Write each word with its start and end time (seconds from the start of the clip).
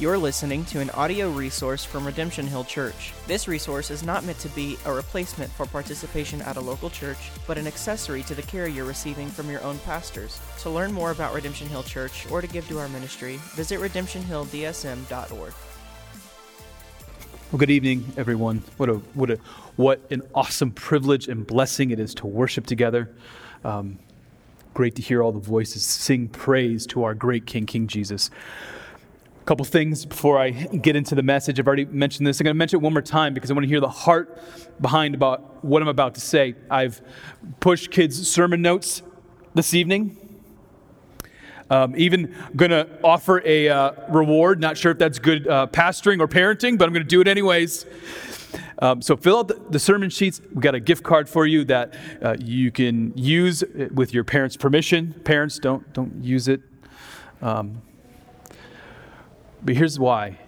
You're 0.00 0.16
listening 0.16 0.64
to 0.64 0.80
an 0.80 0.88
audio 0.92 1.28
resource 1.28 1.84
from 1.84 2.06
Redemption 2.06 2.46
Hill 2.46 2.64
Church. 2.64 3.12
This 3.26 3.46
resource 3.46 3.90
is 3.90 4.02
not 4.02 4.24
meant 4.24 4.38
to 4.38 4.48
be 4.48 4.78
a 4.86 4.92
replacement 4.94 5.52
for 5.52 5.66
participation 5.66 6.40
at 6.40 6.56
a 6.56 6.60
local 6.60 6.88
church, 6.88 7.18
but 7.46 7.58
an 7.58 7.66
accessory 7.66 8.22
to 8.22 8.34
the 8.34 8.40
care 8.40 8.66
you're 8.66 8.86
receiving 8.86 9.28
from 9.28 9.50
your 9.50 9.62
own 9.62 9.78
pastors. 9.80 10.40
To 10.60 10.70
learn 10.70 10.90
more 10.90 11.10
about 11.10 11.34
Redemption 11.34 11.68
Hill 11.68 11.82
Church 11.82 12.26
or 12.30 12.40
to 12.40 12.46
give 12.46 12.66
to 12.68 12.78
our 12.78 12.88
ministry, 12.88 13.36
visit 13.52 13.78
redemptionhilldsm.org. 13.78 15.52
Well, 17.52 17.58
good 17.58 17.70
evening, 17.70 18.10
everyone. 18.16 18.62
What 18.78 18.88
a 18.88 18.94
what 18.94 19.30
a 19.30 19.36
what 19.76 20.00
an 20.10 20.22
awesome 20.34 20.70
privilege 20.70 21.28
and 21.28 21.46
blessing 21.46 21.90
it 21.90 22.00
is 22.00 22.14
to 22.14 22.26
worship 22.26 22.64
together. 22.64 23.14
Um, 23.64 23.98
great 24.72 24.94
to 24.94 25.02
hear 25.02 25.22
all 25.22 25.32
the 25.32 25.40
voices 25.40 25.82
sing 25.84 26.28
praise 26.28 26.86
to 26.86 27.04
our 27.04 27.14
great 27.14 27.44
King, 27.44 27.66
King 27.66 27.86
Jesus 27.86 28.30
couple 29.50 29.64
things 29.64 30.06
before 30.06 30.38
I 30.38 30.50
get 30.50 30.94
into 30.94 31.16
the 31.16 31.24
message. 31.24 31.58
I've 31.58 31.66
already 31.66 31.84
mentioned 31.84 32.24
this. 32.24 32.38
I'm 32.38 32.44
going 32.44 32.54
to 32.54 32.56
mention 32.56 32.78
it 32.78 32.82
one 32.84 32.92
more 32.92 33.02
time 33.02 33.34
because 33.34 33.50
I 33.50 33.54
want 33.54 33.64
to 33.64 33.68
hear 33.68 33.80
the 33.80 33.88
heart 33.88 34.40
behind 34.80 35.12
about 35.12 35.64
what 35.64 35.82
I'm 35.82 35.88
about 35.88 36.14
to 36.14 36.20
say. 36.20 36.54
I've 36.70 37.02
pushed 37.58 37.90
kids' 37.90 38.30
sermon 38.30 38.62
notes 38.62 39.02
this 39.52 39.74
evening. 39.74 40.16
Um, 41.68 41.96
even 41.96 42.32
going 42.54 42.70
to 42.70 42.88
offer 43.02 43.42
a 43.44 43.68
uh, 43.68 43.92
reward. 44.08 44.60
Not 44.60 44.78
sure 44.78 44.92
if 44.92 44.98
that's 44.98 45.18
good 45.18 45.48
uh, 45.48 45.66
pastoring 45.66 46.20
or 46.20 46.28
parenting, 46.28 46.78
but 46.78 46.86
I'm 46.86 46.94
going 46.94 47.02
to 47.02 47.08
do 47.08 47.20
it 47.20 47.26
anyways. 47.26 47.86
Um, 48.78 49.02
so 49.02 49.16
fill 49.16 49.38
out 49.38 49.72
the, 49.72 49.80
sermon 49.80 50.10
sheets. 50.10 50.40
We've 50.40 50.60
got 50.60 50.76
a 50.76 50.80
gift 50.80 51.02
card 51.02 51.28
for 51.28 51.44
you 51.44 51.64
that 51.64 51.94
uh, 52.22 52.36
you 52.38 52.70
can 52.70 53.12
use 53.16 53.64
with 53.92 54.14
your 54.14 54.22
parents' 54.22 54.56
permission. 54.56 55.12
Parents, 55.24 55.58
don't 55.58 55.92
don't 55.92 56.22
use 56.22 56.46
it. 56.46 56.60
Um, 57.42 57.82
but 59.62 59.76
here's 59.76 59.98
why. 59.98 60.38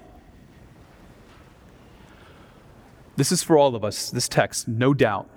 This 3.16 3.30
is 3.30 3.43
for 3.43 3.59
all 3.59 3.74
of 3.74 3.85
us, 3.85 4.10
this 4.10 4.29
text, 4.29 4.66
no 4.66 4.95
doubt. 4.95 5.29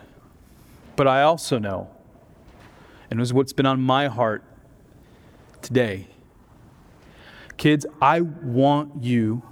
But 0.95 1.07
I 1.07 1.23
also 1.23 1.59
know, 1.59 1.89
and 3.09 3.19
it 3.19 3.21
was 3.21 3.33
what's 3.33 3.53
been 3.53 3.65
on 3.65 3.81
my 3.81 4.07
heart 4.07 4.43
today. 5.61 6.07
Kids, 7.57 7.85
I 8.01 8.21
want 8.21 9.03
you 9.03 9.43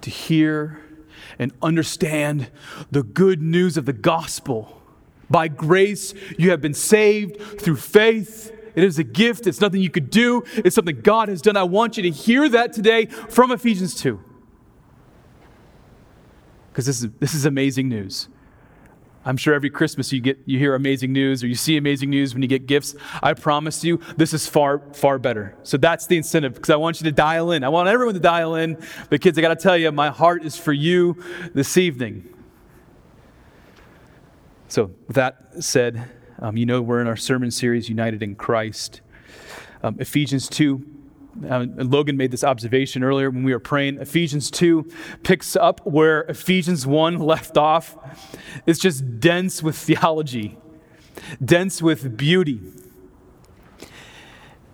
to 0.00 0.10
hear 0.10 0.80
and 1.38 1.52
understand 1.62 2.50
the 2.90 3.02
good 3.02 3.42
news 3.42 3.76
of 3.76 3.86
the 3.86 3.92
gospel. 3.92 4.80
By 5.30 5.48
grace, 5.48 6.14
you 6.38 6.50
have 6.50 6.60
been 6.60 6.74
saved 6.74 7.60
through 7.60 7.76
faith 7.76 8.52
it 8.74 8.84
is 8.84 8.98
a 8.98 9.04
gift. 9.04 9.46
It's 9.46 9.60
nothing 9.60 9.80
you 9.80 9.90
could 9.90 10.10
do. 10.10 10.42
It's 10.56 10.74
something 10.74 11.00
God 11.00 11.28
has 11.28 11.42
done. 11.42 11.56
I 11.56 11.62
want 11.62 11.96
you 11.96 12.02
to 12.04 12.10
hear 12.10 12.48
that 12.48 12.72
today 12.72 13.06
from 13.06 13.52
Ephesians 13.52 13.94
2. 13.94 14.20
Because 16.70 16.86
this 16.86 17.02
is, 17.02 17.10
this 17.20 17.34
is 17.34 17.44
amazing 17.44 17.88
news. 17.88 18.28
I'm 19.26 19.36
sure 19.36 19.54
every 19.54 19.70
Christmas 19.70 20.12
you 20.12 20.20
get 20.20 20.38
you 20.44 20.58
hear 20.58 20.74
amazing 20.74 21.12
news 21.12 21.42
or 21.42 21.46
you 21.46 21.54
see 21.54 21.76
amazing 21.76 22.10
news 22.10 22.34
when 22.34 22.42
you 22.42 22.48
get 22.48 22.66
gifts. 22.66 22.94
I 23.22 23.32
promise 23.32 23.82
you, 23.82 24.00
this 24.16 24.34
is 24.34 24.46
far 24.46 24.80
far 24.92 25.18
better. 25.18 25.56
So 25.62 25.78
that's 25.78 26.06
the 26.06 26.16
incentive 26.16 26.54
because 26.54 26.70
I 26.70 26.76
want 26.76 27.00
you 27.00 27.04
to 27.04 27.12
dial 27.12 27.50
in. 27.52 27.64
I 27.64 27.70
want 27.70 27.88
everyone 27.88 28.14
to 28.14 28.20
dial 28.20 28.54
in. 28.56 28.76
But 29.08 29.22
kids, 29.22 29.38
I 29.38 29.40
got 29.40 29.58
to 29.58 29.62
tell 29.62 29.78
you, 29.78 29.90
my 29.92 30.10
heart 30.10 30.44
is 30.44 30.58
for 30.58 30.72
you 30.72 31.22
this 31.54 31.78
evening. 31.78 32.28
So 34.68 34.90
that 35.08 35.62
said, 35.64 36.10
um, 36.38 36.56
you 36.56 36.66
know, 36.66 36.82
we're 36.82 37.00
in 37.00 37.06
our 37.06 37.16
sermon 37.16 37.50
series, 37.50 37.88
United 37.88 38.22
in 38.22 38.34
Christ. 38.34 39.00
Um, 39.82 39.96
Ephesians 39.98 40.48
2, 40.48 40.84
uh, 41.48 41.66
Logan 41.76 42.16
made 42.16 42.30
this 42.30 42.44
observation 42.44 43.02
earlier 43.02 43.30
when 43.30 43.44
we 43.44 43.52
were 43.52 43.60
praying. 43.60 43.98
Ephesians 43.98 44.50
2 44.50 44.90
picks 45.22 45.56
up 45.56 45.86
where 45.86 46.22
Ephesians 46.22 46.86
1 46.86 47.18
left 47.18 47.56
off. 47.56 47.96
It's 48.66 48.78
just 48.78 49.20
dense 49.20 49.62
with 49.62 49.76
theology, 49.76 50.58
dense 51.44 51.82
with 51.82 52.16
beauty. 52.16 52.60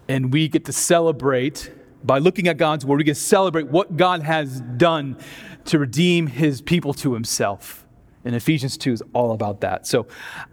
And 0.09 0.33
we 0.33 0.49
get 0.49 0.65
to 0.65 0.73
celebrate 0.73 1.73
by 2.03 2.19
looking 2.19 2.49
at 2.49 2.57
God's 2.57 2.87
word, 2.87 2.99
we 2.99 3.05
get 3.05 3.15
to 3.15 3.21
celebrate 3.21 3.69
what 3.69 3.97
God 3.97 4.23
has 4.23 4.61
done 4.61 5.19
to 5.67 5.79
redeem 5.79 6.27
his 6.27 6.61
people 6.63 6.95
to 6.95 7.13
himself. 7.15 7.87
And 8.25 8.35
Ephesians 8.35 8.77
2 8.77 8.93
is 8.93 9.03
all 9.13 9.33
about 9.33 9.61
that. 9.63 9.87
So 9.87 10.07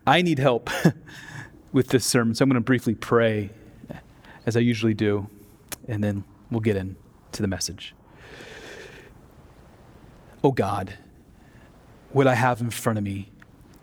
I 0.06 0.22
need 0.22 0.40
help 0.40 0.70
with 1.72 1.90
this 1.90 2.06
sermon. 2.06 2.34
So 2.34 2.44
I'm 2.44 2.50
going 2.50 2.56
to 2.56 2.62
briefly 2.62 2.96
pray 2.96 3.50
as 4.46 4.56
I 4.56 4.62
usually 4.62 4.94
do, 4.94 5.28
and 5.88 6.04
then 6.04 6.24
we'll 6.50 6.62
get 6.62 6.78
into 6.78 7.42
the 7.42 7.48
message. 7.48 7.94
Oh 10.44 10.54
God, 10.54 10.94
what 12.14 12.28
I 12.28 12.36
have 12.36 12.62
in 12.62 12.70
front 12.70 12.98
of 12.98 13.04
me 13.04 13.30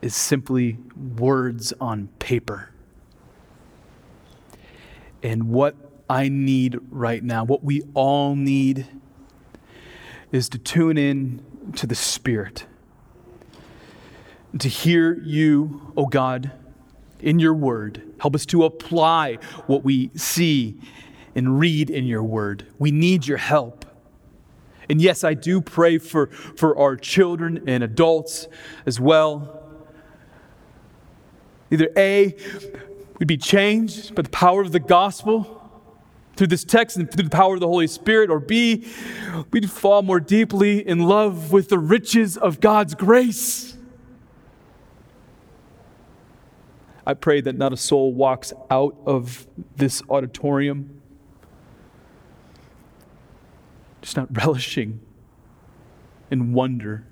is 0.00 0.17
simply 0.17 0.78
words 1.19 1.75
on 1.81 2.09
paper. 2.19 2.71
And 5.23 5.50
what 5.50 5.77
I 6.09 6.28
need 6.28 6.78
right 6.91 7.23
now, 7.23 7.44
what 7.44 7.62
we 7.62 7.83
all 7.93 8.34
need, 8.34 8.87
is 10.33 10.49
to 10.50 10.59
tune 10.59 10.97
in 10.97 11.44
to 11.77 11.87
the 11.87 11.94
Spirit 11.94 12.67
to 14.61 14.69
hear 14.69 15.15
you, 15.23 15.93
O 15.97 16.03
oh 16.03 16.07
God, 16.07 16.53
in 17.21 17.39
your 17.39 17.55
word. 17.55 18.03
Help 18.21 18.35
us 18.35 18.47
to 18.47 18.65
apply 18.65 19.39
what 19.67 19.85
we 19.85 20.11
see 20.15 20.79
and 21.35 21.59
read 21.59 21.91
in 21.91 22.05
your 22.05 22.23
word. 22.23 22.67
We 22.79 22.91
need 22.91 23.27
your 23.27 23.39
help. 23.39 23.85
And 24.89 25.01
yes, 25.01 25.25
I 25.25 25.35
do 25.35 25.61
pray 25.61 25.99
for, 25.99 26.27
for 26.27 26.77
our 26.79 26.97
children 26.97 27.65
and 27.67 27.83
adults 27.83 28.47
as 28.87 29.01
well. 29.01 29.63
Either 31.71 31.89
A, 31.97 32.37
we'd 33.19 33.27
be 33.27 33.37
changed 33.37 34.15
by 34.15 34.23
the 34.23 34.29
power 34.29 34.61
of 34.61 34.73
the 34.73 34.81
gospel 34.81 35.63
through 36.37 36.49
this 36.49 36.65
text 36.65 36.97
and 36.97 37.11
through 37.11 37.25
the 37.25 37.31
power 37.31 37.55
of 37.55 37.61
the 37.61 37.67
Holy 37.67 37.87
Spirit, 37.87 38.29
or 38.29 38.41
B, 38.41 38.87
we'd 39.51 39.71
fall 39.71 40.03
more 40.03 40.21
deeply 40.21 40.87
in 40.87 41.01
love 41.01 41.53
with 41.53 41.69
the 41.69 41.79
riches 41.79 42.37
of 42.37 42.61
God's 42.61 42.95
grace. 42.95 43.74
I 47.07 47.15
pray 47.15 47.41
that 47.43 47.57
not 47.57 47.73
a 47.73 47.77
soul 47.77 48.13
walks 48.13 48.53
out 48.71 48.97
of 49.07 49.47
this 49.77 50.03
auditorium 50.09 51.03
just 54.05 54.17
not 54.17 54.29
relishing 54.37 55.01
in 56.31 56.53
wonder 56.53 57.07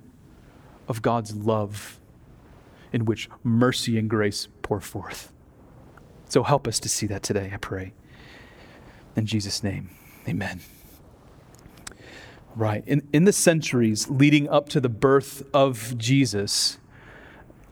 of 0.88 1.00
God's 1.00 1.34
love 1.34 1.98
in 2.92 3.06
which 3.06 3.28
mercy 3.42 3.98
and 3.98 4.08
grace 4.08 4.48
pour 4.60 4.80
forth. 4.80 5.32
So 6.28 6.42
help 6.42 6.68
us 6.68 6.78
to 6.80 6.88
see 6.88 7.06
that 7.06 7.22
today, 7.22 7.50
I 7.52 7.56
pray. 7.56 7.94
In 9.16 9.26
Jesus' 9.26 9.62
name, 9.62 9.90
amen. 10.28 10.60
Right. 12.54 12.84
In, 12.86 13.08
in 13.12 13.24
the 13.24 13.32
centuries 13.32 14.10
leading 14.10 14.48
up 14.48 14.68
to 14.70 14.80
the 14.80 14.90
birth 14.90 15.42
of 15.54 15.96
Jesus, 15.96 16.78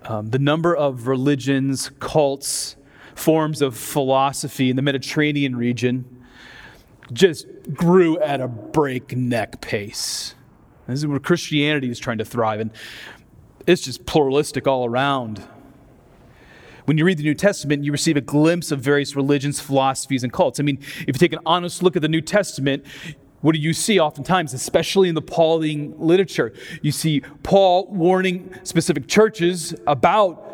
um, 0.04 0.30
the 0.30 0.38
number 0.38 0.74
of 0.74 1.06
religions, 1.06 1.90
cults, 1.98 2.76
forms 3.14 3.60
of 3.60 3.76
philosophy 3.76 4.70
in 4.70 4.76
the 4.76 4.82
Mediterranean 4.82 5.54
region 5.54 6.24
just 7.12 7.46
grew 7.74 8.18
at 8.20 8.40
a 8.40 8.48
breakneck 8.48 9.60
pace. 9.60 10.34
This 10.86 11.00
is 11.00 11.06
where 11.06 11.18
Christianity 11.18 11.90
is 11.90 11.98
trying 11.98 12.18
to 12.18 12.24
thrive, 12.24 12.60
and 12.60 12.70
it's 13.66 13.82
just 13.82 14.06
pluralistic 14.06 14.66
all 14.66 14.86
around. 14.86 15.42
When 16.86 16.98
you 16.98 17.04
read 17.04 17.18
the 17.18 17.22
New 17.22 17.34
Testament, 17.34 17.84
you 17.84 17.92
receive 17.92 18.16
a 18.16 18.20
glimpse 18.20 18.72
of 18.72 18.80
various 18.80 19.14
religions, 19.14 19.60
philosophies, 19.60 20.24
and 20.24 20.32
cults. 20.32 20.58
I 20.58 20.62
mean, 20.62 20.78
if 21.02 21.08
you 21.08 21.12
take 21.14 21.32
an 21.32 21.38
honest 21.46 21.82
look 21.82 21.94
at 21.94 22.02
the 22.02 22.08
New 22.08 22.20
Testament, 22.20 22.84
what 23.40 23.54
do 23.54 23.60
you 23.60 23.72
see 23.72 23.98
oftentimes, 23.98 24.52
especially 24.52 25.08
in 25.08 25.14
the 25.14 25.22
Pauline 25.22 25.94
literature? 25.98 26.52
You 26.82 26.92
see 26.92 27.20
Paul 27.42 27.86
warning 27.86 28.54
specific 28.64 29.08
churches 29.08 29.74
about 29.86 30.46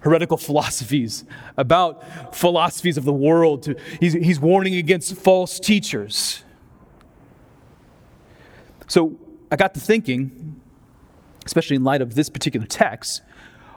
heretical 0.00 0.36
philosophies, 0.36 1.24
about 1.56 2.34
philosophies 2.34 2.96
of 2.96 3.04
the 3.04 3.12
world. 3.12 3.74
He's, 3.98 4.12
he's 4.12 4.38
warning 4.38 4.76
against 4.76 5.16
false 5.16 5.58
teachers. 5.58 6.44
So 8.86 9.18
I 9.50 9.56
got 9.56 9.74
to 9.74 9.80
thinking, 9.80 10.60
especially 11.44 11.74
in 11.74 11.82
light 11.82 12.02
of 12.02 12.14
this 12.14 12.28
particular 12.28 12.66
text, 12.66 13.22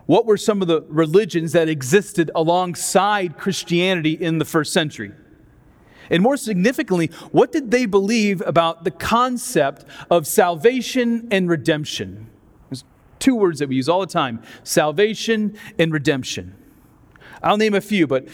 what 0.06 0.26
were 0.26 0.38
some 0.38 0.62
of 0.62 0.68
the 0.68 0.82
religions 0.88 1.52
that 1.54 1.68
existed 1.68 2.30
alongside 2.36 3.38
Christianity 3.38 4.14
in 4.14 4.38
the 4.38 4.46
first 4.46 4.72
century? 4.72 5.12
And 6.10 6.24
more 6.24 6.38
significantly, 6.38 7.08
what 7.32 7.52
did 7.52 7.72
they 7.72 7.86
believe 7.86 8.42
about 8.46 8.84
the 8.84 8.92
concept 8.92 9.86
of 10.10 10.26
salvation 10.26 11.28
and 11.32 11.50
redemption? 11.50 12.30
There's 12.70 12.84
two 13.20 13.36
words 13.36 13.60
that 13.60 13.70
we 13.70 13.76
use 13.76 13.90
all 13.90 14.00
the 14.00 14.08
time 14.08 14.42
salvation 14.64 15.58
and 15.78 15.94
redemption. 15.94 16.56
I'll 17.44 17.58
name 17.58 17.74
a 17.74 17.82
few, 17.82 18.08
but 18.08 18.28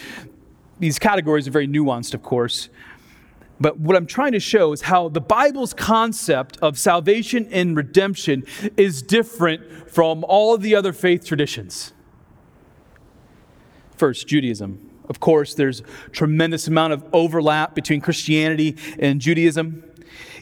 these 0.79 0.99
categories 0.99 1.47
are 1.47 1.51
very 1.51 1.67
nuanced, 1.67 2.13
of 2.13 2.23
course. 2.23 2.69
But 3.59 3.79
what 3.79 3.95
I'm 3.95 4.05
trying 4.05 4.33
to 4.33 4.39
show 4.39 4.73
is 4.73 4.81
how 4.81 5.07
the 5.07 5.21
Bible's 5.21 5.73
concept 5.73 6.57
of 6.61 6.77
salvation 6.77 7.47
and 7.51 7.75
redemption 7.75 8.45
is 8.75 9.01
different 9.01 9.89
from 9.89 10.25
all 10.25 10.57
the 10.57 10.75
other 10.75 10.91
faith 10.91 11.25
traditions. 11.25 11.93
First, 13.95 14.27
Judaism. 14.27 14.84
Of 15.09 15.19
course, 15.19 15.53
there's 15.53 15.83
tremendous 16.11 16.67
amount 16.67 16.93
of 16.93 17.05
overlap 17.13 17.75
between 17.75 18.01
Christianity 18.01 18.77
and 18.99 19.21
Judaism 19.21 19.83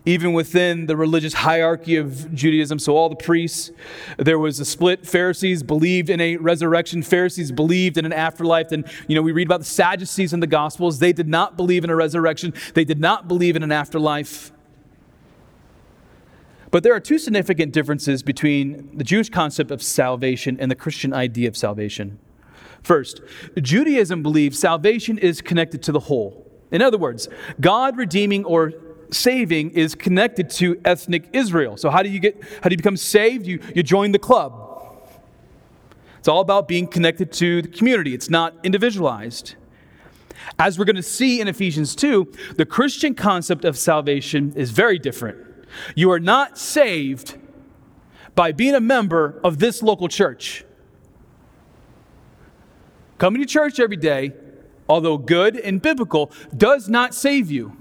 even 0.06 0.34
within 0.34 0.86
the 0.86 0.98
religious 0.98 1.34
hierarchy 1.34 1.96
of 1.96 2.34
Judaism. 2.34 2.80
So, 2.80 2.96
all 2.96 3.10
the 3.10 3.16
priests, 3.16 3.72
there 4.18 4.38
was 4.38 4.60
a 4.60 4.66
split. 4.66 5.06
Pharisees 5.06 5.64
believed 5.64 6.10
in 6.10 6.20
a 6.20 6.38
resurrection, 6.38 7.04
Pharisees 7.04 7.52
believed 7.52 7.98
in 7.98 8.06
an 8.06 8.14
afterlife. 8.14 8.72
And, 8.72 8.86
you 9.08 9.16
know, 9.16 9.22
we 9.22 9.32
read 9.32 9.48
about 9.48 9.62
the 9.62 9.66
Sadducees 9.66 10.34
in 10.34 10.40
the 10.40 10.48
Gospels. 10.48 11.00
They 11.00 11.14
did 11.14 11.28
not 11.28 11.56
believe 11.56 11.84
in 11.84 11.90
a 11.90 11.96
resurrection, 11.96 12.54
they 12.74 12.84
did 12.84 13.00
not 13.00 13.28
believe 13.28 13.56
in 13.56 13.64
an 13.64 13.72
afterlife. 13.72 14.52
But 16.72 16.82
there 16.82 16.96
are 16.96 17.00
two 17.00 17.20
significant 17.20 17.72
differences 17.72 18.24
between 18.24 18.98
the 18.98 19.04
Jewish 19.04 19.30
concept 19.30 19.70
of 19.70 19.84
salvation 19.84 20.58
and 20.60 20.72
the 20.72 20.76
Christian 20.76 21.14
idea 21.14 21.48
of 21.48 21.56
salvation. 21.56 22.18
First, 22.84 23.22
Judaism 23.62 24.22
believes 24.24 24.60
salvation 24.60 25.18
is 25.18 25.42
connected 25.42 25.82
to 25.84 25.92
the 25.92 26.02
whole. 26.02 26.52
In 26.72 26.82
other 26.82 26.98
words, 26.98 27.30
God 27.62 27.98
redeeming 27.98 28.46
or 28.46 28.74
saving 29.12 29.72
is 29.72 29.96
connected 29.96 30.50
to 30.50 30.80
ethnic 30.84 31.30
Israel. 31.34 31.78
So 31.78 31.90
how 31.90 32.04
do 32.04 32.10
you 32.10 32.20
get 32.20 32.42
how 32.62 32.70
do 32.70 32.74
you 32.74 32.78
become 32.78 32.98
saved? 32.98 33.46
You 33.46 33.60
you 33.76 33.84
join 33.84 34.12
the 34.12 34.20
club. 34.20 34.60
It's 36.18 36.28
all 36.28 36.42
about 36.42 36.68
being 36.68 36.88
connected 36.88 37.32
to 37.34 37.62
the 37.62 37.68
community. 37.68 38.14
It's 38.14 38.30
not 38.30 38.56
individualized. 38.64 39.56
As 40.58 40.80
we're 40.80 40.86
going 40.86 40.96
to 40.96 41.04
see 41.04 41.42
in 41.42 41.48
Ephesians 41.48 41.96
2, 41.96 42.34
the 42.56 42.66
Christian 42.66 43.14
concept 43.14 43.66
of 43.66 43.78
salvation 43.78 44.54
is 44.56 44.72
very 44.72 45.00
different. 45.00 45.38
You 45.96 46.12
are 46.12 46.20
not 46.20 46.58
saved 46.58 47.38
by 48.36 48.52
being 48.52 48.74
a 48.74 48.80
member 48.80 49.40
of 49.44 49.60
this 49.60 49.84
local 49.84 50.08
church. 50.08 50.66
Coming 53.18 53.42
to 53.42 53.48
church 53.48 53.80
every 53.80 53.98
day, 53.98 54.34
although 54.90 55.18
good 55.18 55.58
and 55.58 55.82
biblical, 55.82 56.32
does 56.56 56.90
not 56.90 57.14
save 57.14 57.50
you. 57.52 57.76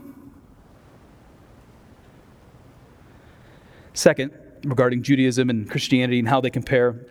Second, 3.95 4.33
regarding 4.65 5.03
Judaism 5.03 5.51
and 5.51 5.71
Christianity 5.71 6.19
and 6.19 6.29
how 6.29 6.41
they 6.41 6.51
compare, 6.51 7.07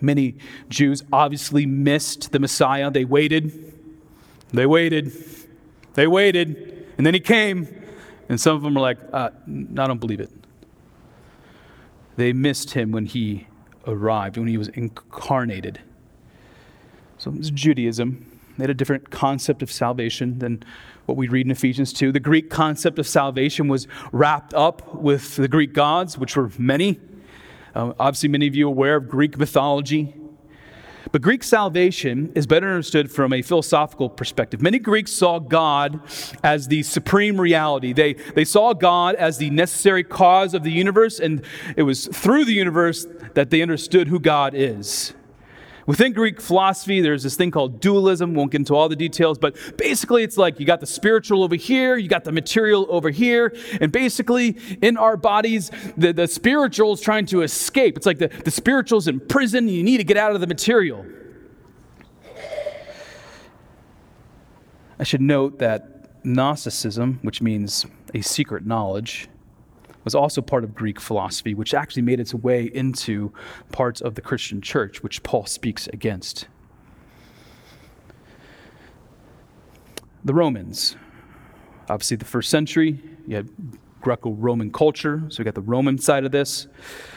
many 0.00 0.36
Jews 0.68 1.04
obviously 1.12 1.66
missed 1.66 2.32
the 2.32 2.38
Messiah. 2.38 2.90
They 2.90 3.04
waited, 3.04 3.74
they 4.52 4.66
waited, 4.66 5.12
they 5.94 6.06
waited, 6.06 6.86
and 6.96 7.06
then 7.06 7.14
he 7.14 7.20
came, 7.20 7.68
and 8.28 8.40
some 8.40 8.56
of 8.56 8.62
them 8.62 8.74
were 8.74 8.80
like, 8.80 8.98
uh, 9.12 9.30
I 9.46 9.86
don't 9.86 10.00
believe 10.00 10.20
it. 10.20 10.30
They 12.16 12.32
missed 12.32 12.72
him 12.72 12.92
when 12.92 13.06
he 13.06 13.46
arrived, 13.86 14.36
when 14.38 14.48
he 14.48 14.56
was 14.56 14.68
incarnated. 14.68 15.80
So 17.18 17.30
it 17.30 17.38
was 17.38 17.50
Judaism. 17.50 18.26
They 18.56 18.62
had 18.62 18.70
a 18.70 18.74
different 18.74 19.10
concept 19.10 19.62
of 19.62 19.70
salvation 19.70 20.38
than 20.38 20.62
what 21.06 21.16
we 21.16 21.28
read 21.28 21.46
in 21.46 21.50
Ephesians 21.50 21.92
2. 21.92 22.12
The 22.12 22.20
Greek 22.20 22.50
concept 22.50 22.98
of 22.98 23.06
salvation 23.06 23.68
was 23.68 23.86
wrapped 24.12 24.54
up 24.54 24.94
with 24.94 25.36
the 25.36 25.48
Greek 25.48 25.72
gods, 25.72 26.18
which 26.18 26.36
were 26.36 26.50
many. 26.58 26.98
Uh, 27.74 27.92
obviously, 27.98 28.28
many 28.28 28.46
of 28.46 28.54
you 28.54 28.66
are 28.66 28.70
aware 28.70 28.96
of 28.96 29.08
Greek 29.08 29.38
mythology. 29.38 30.14
But 31.12 31.22
Greek 31.22 31.44
salvation 31.44 32.32
is 32.34 32.46
better 32.46 32.68
understood 32.68 33.10
from 33.10 33.32
a 33.32 33.40
philosophical 33.40 34.10
perspective. 34.10 34.60
Many 34.60 34.78
Greeks 34.78 35.12
saw 35.12 35.38
God 35.38 36.00
as 36.42 36.68
the 36.68 36.82
supreme 36.82 37.40
reality. 37.40 37.92
They, 37.92 38.14
they 38.14 38.44
saw 38.44 38.72
God 38.72 39.14
as 39.14 39.38
the 39.38 39.50
necessary 39.50 40.02
cause 40.02 40.52
of 40.52 40.64
the 40.64 40.72
universe, 40.72 41.20
and 41.20 41.42
it 41.76 41.84
was 41.84 42.08
through 42.08 42.44
the 42.44 42.52
universe 42.52 43.06
that 43.34 43.50
they 43.50 43.62
understood 43.62 44.08
who 44.08 44.18
God 44.18 44.54
is. 44.54 45.14
Within 45.86 46.12
Greek 46.12 46.40
philosophy, 46.40 47.00
there's 47.00 47.22
this 47.22 47.36
thing 47.36 47.52
called 47.52 47.80
dualism. 47.80 48.34
Won't 48.34 48.50
get 48.50 48.58
into 48.58 48.74
all 48.74 48.88
the 48.88 48.96
details, 48.96 49.38
but 49.38 49.56
basically, 49.76 50.24
it's 50.24 50.36
like 50.36 50.58
you 50.58 50.66
got 50.66 50.80
the 50.80 50.86
spiritual 50.86 51.44
over 51.44 51.54
here, 51.54 51.96
you 51.96 52.08
got 52.08 52.24
the 52.24 52.32
material 52.32 52.86
over 52.88 53.10
here, 53.10 53.54
and 53.80 53.92
basically, 53.92 54.58
in 54.82 54.96
our 54.96 55.16
bodies, 55.16 55.70
the, 55.96 56.12
the 56.12 56.26
spiritual 56.26 56.92
is 56.92 57.00
trying 57.00 57.26
to 57.26 57.42
escape. 57.42 57.96
It's 57.96 58.06
like 58.06 58.18
the, 58.18 58.28
the 58.28 58.50
spiritual's 58.50 59.06
in 59.06 59.20
prison, 59.20 59.68
you 59.68 59.84
need 59.84 59.98
to 59.98 60.04
get 60.04 60.16
out 60.16 60.34
of 60.34 60.40
the 60.40 60.46
material. 60.46 61.06
I 64.98 65.04
should 65.04 65.20
note 65.20 65.58
that 65.58 66.24
Gnosticism, 66.24 67.20
which 67.22 67.40
means 67.40 67.86
a 68.12 68.22
secret 68.22 68.66
knowledge, 68.66 69.28
was 70.06 70.14
also 70.14 70.40
part 70.40 70.62
of 70.62 70.72
Greek 70.72 71.00
philosophy, 71.00 71.52
which 71.52 71.74
actually 71.74 72.02
made 72.02 72.20
its 72.20 72.32
way 72.32 72.62
into 72.62 73.32
parts 73.72 74.00
of 74.00 74.14
the 74.14 74.20
Christian 74.20 74.60
church, 74.60 75.02
which 75.02 75.20
Paul 75.24 75.46
speaks 75.46 75.88
against. 75.88 76.46
The 80.24 80.32
Romans. 80.32 80.94
Obviously, 81.90 82.16
the 82.18 82.24
first 82.24 82.50
century, 82.50 83.02
you 83.26 83.34
had 83.34 83.50
Greco 84.00 84.30
Roman 84.30 84.70
culture, 84.70 85.24
so 85.28 85.40
we 85.40 85.44
got 85.44 85.56
the 85.56 85.60
Roman 85.60 85.98
side 85.98 86.24
of 86.24 86.30
this. 86.30 86.68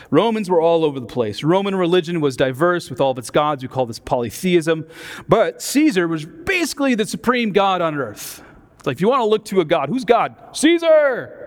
Romans 0.09 0.49
were 0.49 0.59
all 0.59 0.83
over 0.83 0.99
the 0.99 1.05
place. 1.05 1.43
Roman 1.43 1.75
religion 1.75 2.21
was 2.21 2.35
diverse 2.35 2.89
with 2.89 2.99
all 2.99 3.11
of 3.11 3.19
its 3.19 3.29
gods. 3.29 3.61
We 3.61 3.69
call 3.69 3.85
this 3.85 3.99
polytheism. 3.99 4.87
But 5.27 5.61
Caesar 5.61 6.07
was 6.07 6.25
basically 6.25 6.95
the 6.95 7.05
supreme 7.05 7.51
God 7.51 7.81
on 7.81 7.93
earth. 7.93 8.43
Like 8.83 8.97
if 8.97 9.01
you 9.01 9.09
want 9.09 9.21
to 9.21 9.25
look 9.25 9.45
to 9.45 9.61
a 9.61 9.65
God, 9.65 9.89
who's 9.89 10.05
God? 10.05 10.35
Caesar! 10.53 11.38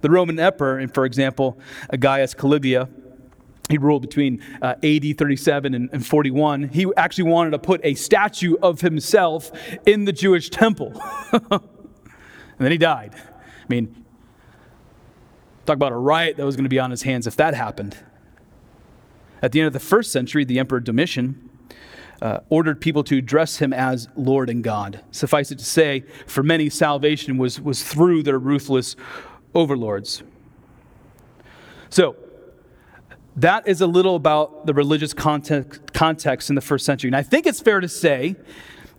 The 0.00 0.10
Roman 0.10 0.38
emperor, 0.38 0.86
for 0.88 1.04
example, 1.04 1.58
Gaius 1.98 2.34
Caligula, 2.34 2.88
he 3.68 3.78
ruled 3.78 4.02
between 4.02 4.42
uh, 4.62 4.74
AD 4.82 5.18
37 5.18 5.74
and, 5.74 5.90
and 5.92 6.06
41. 6.06 6.68
He 6.68 6.86
actually 6.96 7.30
wanted 7.30 7.50
to 7.50 7.58
put 7.58 7.80
a 7.84 7.94
statue 7.94 8.54
of 8.62 8.80
himself 8.80 9.50
in 9.86 10.04
the 10.04 10.12
Jewish 10.12 10.50
temple. 10.50 11.00
and 11.32 11.60
then 12.58 12.70
he 12.70 12.78
died. 12.78 13.14
I 13.14 13.66
mean, 13.68 14.04
talk 15.64 15.74
about 15.74 15.92
a 15.92 15.96
riot 15.96 16.36
that 16.36 16.46
was 16.46 16.54
going 16.54 16.64
to 16.64 16.70
be 16.70 16.78
on 16.78 16.90
his 16.92 17.02
hands 17.02 17.26
if 17.26 17.36
that 17.36 17.54
happened. 17.54 17.96
At 19.42 19.52
the 19.52 19.60
end 19.60 19.66
of 19.66 19.72
the 19.72 19.80
first 19.80 20.12
century, 20.12 20.44
the 20.44 20.58
Emperor 20.58 20.80
Domitian 20.80 21.50
uh, 22.22 22.40
ordered 22.48 22.80
people 22.80 23.04
to 23.04 23.18
address 23.18 23.58
him 23.58 23.72
as 23.72 24.08
Lord 24.16 24.48
and 24.48 24.62
God. 24.62 25.02
Suffice 25.10 25.50
it 25.50 25.58
to 25.58 25.64
say, 25.64 26.04
for 26.26 26.42
many, 26.42 26.70
salvation 26.70 27.36
was, 27.36 27.60
was 27.60 27.82
through 27.82 28.22
their 28.22 28.38
ruthless 28.38 28.96
overlords. 29.56 30.22
So, 31.90 32.14
that 33.36 33.68
is 33.68 33.80
a 33.80 33.86
little 33.86 34.16
about 34.16 34.66
the 34.66 34.72
religious 34.72 35.12
context, 35.12 35.92
context 35.92 36.48
in 36.48 36.54
the 36.54 36.62
first 36.62 36.86
century. 36.86 37.08
And 37.08 37.16
I 37.16 37.22
think 37.22 37.46
it's 37.46 37.60
fair 37.60 37.80
to 37.80 37.88
say 37.88 38.36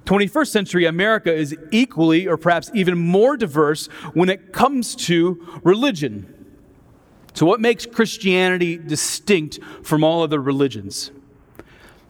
21st 0.06 0.48
century 0.48 0.86
America 0.86 1.34
is 1.34 1.56
equally 1.72 2.28
or 2.28 2.38
perhaps 2.38 2.72
even 2.74 2.98
more 2.98 3.36
diverse 3.36 3.88
when 4.14 4.30
it 4.30 4.54
comes 4.54 4.96
to 4.96 5.60
religion. 5.64 6.34
So, 7.34 7.46
what 7.46 7.60
makes 7.60 7.86
Christianity 7.86 8.78
distinct 8.78 9.60
from 9.84 10.04
all 10.04 10.24
other 10.24 10.42
religions? 10.42 11.12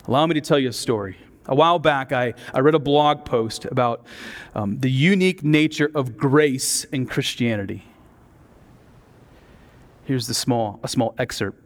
Allow 0.08 0.25
me 0.27 0.36
to 0.36 0.42
tell 0.42 0.60
you 0.60 0.70
a 0.70 0.74
story. 0.74 1.18
A 1.48 1.56
while 1.56 1.80
back, 1.80 2.12
I, 2.12 2.34
I 2.54 2.60
read 2.60 2.75
a 2.75 2.80
blog 2.80 3.25
post 3.25 3.66
about 3.66 4.06
um, 4.54 4.80
the 4.80 4.92
unique 4.92 5.44
nature 5.44 5.89
of 5.96 6.18
grace 6.18 6.84
in 6.86 7.06
Christianity. 7.08 7.84
Here's 10.08 10.26
the 10.26 10.34
small, 10.34 10.80
a 10.84 10.88
small 10.88 11.14
excerpt 11.18 11.62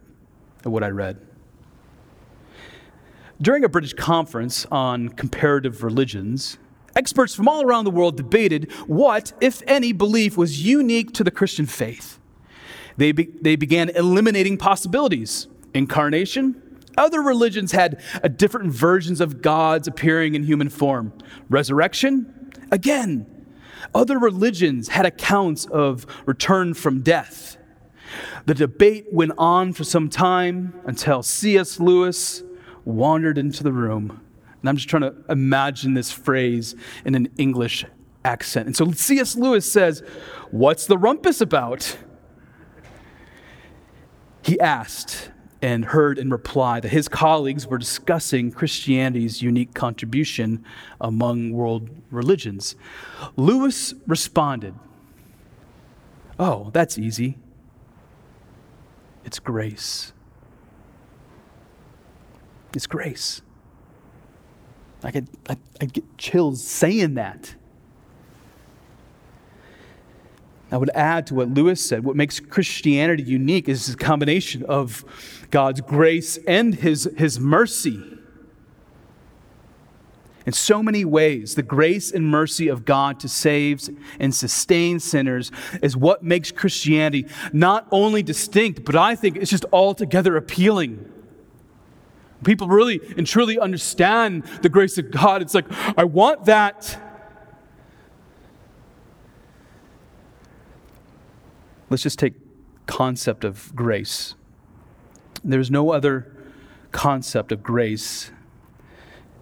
of 0.66 0.72
what 0.72 0.84
I 0.84 0.88
read. 0.88 1.20
During 3.40 3.64
a 3.64 3.70
British 3.70 3.94
conference 3.94 4.66
on 4.72 5.10
comparative 5.10 5.84
religions, 5.84 6.58
experts 6.96 7.36
from 7.36 7.48
all 7.48 7.62
around 7.62 7.84
the 7.84 7.92
world 7.92 8.18
debated 8.18 8.72
what, 8.88 9.32
if 9.42 9.62
any, 9.68 9.92
belief 9.92 10.38
was 10.38 10.66
unique 10.66 11.14
to 11.14 11.24
the 11.24 11.30
Christian 11.30 11.68
faith. 11.68 12.18
They, 12.98 13.12
be, 13.12 13.26
they 13.26 13.56
began 13.56 13.90
eliminating 13.90 14.58
possibilities. 14.58 15.48
Incarnation, 15.76 16.80
other 16.98 17.22
religions 17.22 17.74
had 17.74 18.02
uh, 18.24 18.28
different 18.28 18.74
versions 18.74 19.22
of 19.22 19.44
gods 19.44 19.88
appearing 19.88 20.34
in 20.34 20.46
human 20.46 20.70
form. 20.70 21.14
Resurrection, 21.48 22.52
again, 22.72 23.28
other 23.94 24.18
religions 24.18 24.88
had 24.88 25.06
accounts 25.06 25.66
of 25.66 26.08
return 26.26 26.74
from 26.74 27.02
death. 27.02 27.58
The 28.46 28.54
debate 28.54 29.08
went 29.12 29.34
on 29.38 29.74
for 29.74 29.84
some 29.84 30.10
time 30.10 30.80
until 30.86 31.24
C.S. 31.24 31.80
Lewis 31.80 32.44
wandered 32.86 33.38
into 33.38 33.64
the 33.64 33.72
room. 33.72 34.22
And 34.62 34.70
I'm 34.70 34.76
just 34.76 34.90
trying 34.90 35.04
to 35.04 35.16
imagine 35.30 35.94
this 35.94 36.12
phrase 36.12 36.76
in 37.06 37.16
an 37.16 37.30
English 37.38 37.86
accent. 38.24 38.68
And 38.68 38.76
so 38.76 38.92
C.S. 38.92 39.36
Lewis 39.36 39.72
says, 39.72 40.04
What's 40.52 40.86
the 40.86 40.98
rumpus 40.98 41.42
about? 41.42 41.98
He 44.44 44.60
asked 44.60 45.32
and 45.62 45.86
heard 45.86 46.18
in 46.18 46.30
reply 46.30 46.80
that 46.80 46.90
his 46.90 47.08
colleagues 47.08 47.68
were 47.68 47.78
discussing 47.78 48.52
Christianity's 48.52 49.42
unique 49.42 49.76
contribution 49.76 50.66
among 51.00 51.52
world 51.52 51.90
religions. 52.10 52.76
Lewis 53.36 53.94
responded, 54.08 54.74
oh, 56.40 56.72
that's 56.74 56.98
easy. 56.98 57.38
It's 59.26 59.40
grace. 59.40 60.14
It's 62.74 62.88
grace. 62.88 63.42
I 65.04 65.12
get, 65.12 65.26
I, 65.50 65.58
I 65.80 65.86
get 65.86 66.18
chills 66.18 66.64
saying 66.64 67.16
that. 67.16 67.56
I 70.72 70.78
would 70.78 70.92
add 70.96 71.28
to 71.28 71.36
what 71.36 71.50
Lewis 71.50 71.86
said 71.86 72.06
what 72.06 72.16
makes 72.16 72.40
Christianity 72.40 73.24
unique 73.24 73.68
is 73.68 73.90
a 73.90 73.98
combination 73.98 74.64
of 74.64 75.04
God's 75.52 75.82
grace 75.82 76.38
and 76.48 76.74
his, 76.74 77.10
his 77.18 77.40
mercy. 77.40 78.11
In 80.46 80.54
so 80.54 80.82
many 80.82 81.06
ways, 81.06 81.56
the 81.56 81.64
grace 81.64 82.12
and 82.12 82.28
mercy 82.28 82.68
of 82.68 82.84
God 82.84 83.20
to 83.20 83.28
save 83.28 83.90
and 84.20 84.34
sustain 84.34 85.00
sinners 85.00 85.52
is 85.84 85.96
what 85.96 86.24
makes 86.24 86.52
Christianity 86.52 87.28
not 87.54 87.88
only 87.92 88.24
distinct, 88.24 88.84
but 88.84 88.96
I 88.96 89.16
think 89.16 89.38
it's 89.38 89.52
just 89.52 89.66
altogether 89.72 90.36
appealing. 90.36 91.12
People 92.44 92.68
really 92.68 93.00
and 93.18 93.28
truly 93.28 93.60
understand 93.60 94.44
the 94.64 94.70
grace 94.70 94.98
of 94.98 95.12
God. 95.12 95.44
It's 95.44 95.54
like, 95.54 95.66
I 95.96 96.06
want 96.06 96.46
that. 96.46 97.00
Let's 101.92 102.02
just 102.02 102.18
take 102.18 102.34
concept 102.88 103.44
of 103.44 103.76
grace. 103.76 104.34
There's 105.44 105.70
no 105.70 105.92
other 105.92 106.36
concept 106.92 107.52
of 107.52 107.62
grace 107.62 108.32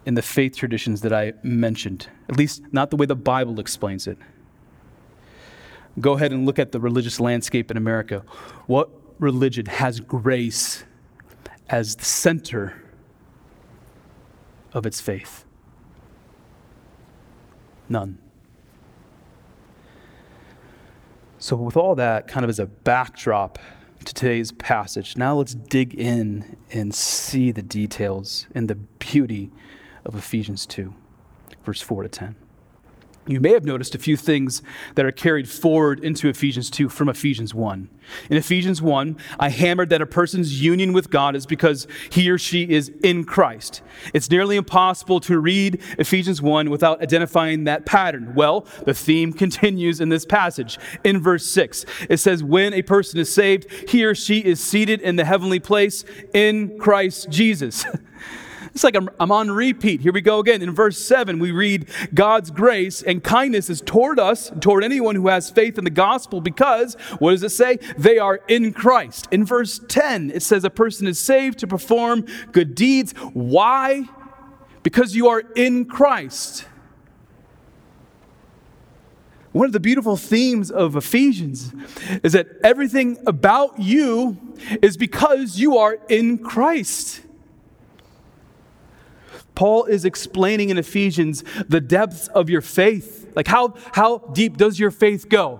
in 0.05 0.15
the 0.15 0.21
faith 0.21 0.55
traditions 0.55 1.01
that 1.01 1.13
I 1.13 1.33
mentioned, 1.43 2.07
at 2.29 2.37
least 2.37 2.63
not 2.71 2.89
the 2.89 2.95
way 2.95 3.05
the 3.05 3.15
Bible 3.15 3.59
explains 3.59 4.07
it. 4.07 4.17
Go 5.99 6.13
ahead 6.13 6.31
and 6.31 6.45
look 6.45 6.59
at 6.59 6.71
the 6.71 6.79
religious 6.79 7.19
landscape 7.19 7.69
in 7.69 7.77
America. 7.77 8.23
What 8.67 8.89
religion 9.19 9.65
has 9.65 9.99
grace 9.99 10.85
as 11.67 11.95
the 11.95 12.05
center 12.05 12.81
of 14.73 14.85
its 14.85 15.01
faith? 15.01 15.45
None. 17.89 18.19
So, 21.39 21.55
with 21.55 21.77
all 21.77 21.95
that 21.95 22.27
kind 22.27 22.43
of 22.43 22.49
as 22.49 22.59
a 22.59 22.65
backdrop 22.65 23.59
to 24.05 24.13
today's 24.13 24.51
passage, 24.51 25.17
now 25.17 25.35
let's 25.35 25.55
dig 25.55 25.95
in 25.95 26.57
and 26.71 26.93
see 26.93 27.51
the 27.51 27.61
details 27.61 28.47
and 28.53 28.69
the 28.69 28.75
beauty 28.75 29.49
of 30.09 30.15
Ephesians 30.15 30.65
2, 30.65 30.91
verse 31.63 31.81
4 31.81 32.03
to 32.03 32.09
10. 32.09 32.35
You 33.27 33.39
may 33.39 33.51
have 33.51 33.63
noticed 33.63 33.93
a 33.93 33.99
few 33.99 34.17
things 34.17 34.63
that 34.95 35.05
are 35.05 35.11
carried 35.11 35.47
forward 35.47 36.03
into 36.03 36.29
Ephesians 36.29 36.71
2 36.71 36.89
from 36.89 37.09
Ephesians 37.09 37.53
1. 37.53 37.87
In 38.31 38.37
Ephesians 38.37 38.81
1, 38.81 39.17
I 39.39 39.49
hammered 39.49 39.89
that 39.89 40.01
a 40.01 40.07
person's 40.07 40.63
union 40.63 40.93
with 40.93 41.11
God 41.11 41.35
is 41.35 41.45
because 41.45 41.85
he 42.09 42.27
or 42.31 42.39
she 42.39 42.63
is 42.63 42.89
in 43.03 43.25
Christ. 43.25 43.83
It's 44.15 44.31
nearly 44.31 44.55
impossible 44.55 45.19
to 45.19 45.37
read 45.37 45.79
Ephesians 45.99 46.41
1 46.41 46.71
without 46.71 47.03
identifying 47.03 47.65
that 47.65 47.85
pattern. 47.85 48.33
Well, 48.33 48.65
the 48.87 48.95
theme 48.95 49.31
continues 49.31 50.01
in 50.01 50.09
this 50.09 50.25
passage. 50.25 50.79
In 51.03 51.21
verse 51.21 51.45
6, 51.45 51.85
it 52.09 52.17
says, 52.17 52.43
When 52.43 52.73
a 52.73 52.81
person 52.81 53.19
is 53.19 53.31
saved, 53.31 53.71
he 53.89 54.03
or 54.05 54.15
she 54.15 54.39
is 54.39 54.59
seated 54.59 55.01
in 55.01 55.17
the 55.17 55.25
heavenly 55.25 55.59
place 55.59 56.03
in 56.33 56.79
Christ 56.79 57.29
Jesus. 57.29 57.85
It's 58.73 58.83
like 58.83 58.95
I'm, 58.95 59.09
I'm 59.19 59.31
on 59.31 59.49
repeat. 59.51 60.01
Here 60.01 60.11
we 60.11 60.21
go 60.21 60.39
again. 60.39 60.61
In 60.61 60.73
verse 60.73 60.97
7, 60.97 61.39
we 61.39 61.51
read 61.51 61.87
God's 62.13 62.51
grace 62.51 63.01
and 63.01 63.23
kindness 63.23 63.69
is 63.69 63.81
toward 63.81 64.19
us, 64.19 64.51
toward 64.59 64.83
anyone 64.83 65.15
who 65.15 65.27
has 65.27 65.49
faith 65.49 65.77
in 65.77 65.83
the 65.83 65.89
gospel, 65.89 66.41
because, 66.41 66.95
what 67.19 67.31
does 67.31 67.43
it 67.43 67.49
say? 67.49 67.77
They 67.97 68.17
are 68.17 68.41
in 68.47 68.73
Christ. 68.73 69.27
In 69.31 69.45
verse 69.45 69.79
10, 69.87 70.31
it 70.31 70.43
says 70.43 70.63
a 70.63 70.69
person 70.69 71.07
is 71.07 71.19
saved 71.19 71.59
to 71.59 71.67
perform 71.67 72.25
good 72.51 72.75
deeds. 72.75 73.13
Why? 73.33 74.07
Because 74.83 75.15
you 75.15 75.27
are 75.27 75.43
in 75.55 75.85
Christ. 75.85 76.65
One 79.51 79.65
of 79.65 79.73
the 79.73 79.79
beautiful 79.79 80.15
themes 80.15 80.69
of 80.69 80.95
Ephesians 80.95 81.73
is 82.23 82.33
that 82.33 82.47
everything 82.63 83.17
about 83.25 83.79
you 83.79 84.37
is 84.81 84.95
because 84.95 85.57
you 85.57 85.77
are 85.77 85.97
in 86.07 86.37
Christ. 86.37 87.21
Paul 89.59 89.83
is 89.83 90.05
explaining 90.05 90.69
in 90.69 90.77
Ephesians 90.77 91.43
the 91.67 91.81
depths 91.81 92.29
of 92.29 92.49
your 92.49 92.61
faith. 92.61 93.29
Like, 93.35 93.47
how, 93.47 93.73
how 93.91 94.19
deep 94.19 94.55
does 94.55 94.79
your 94.79 94.89
faith 94.89 95.27
go? 95.27 95.59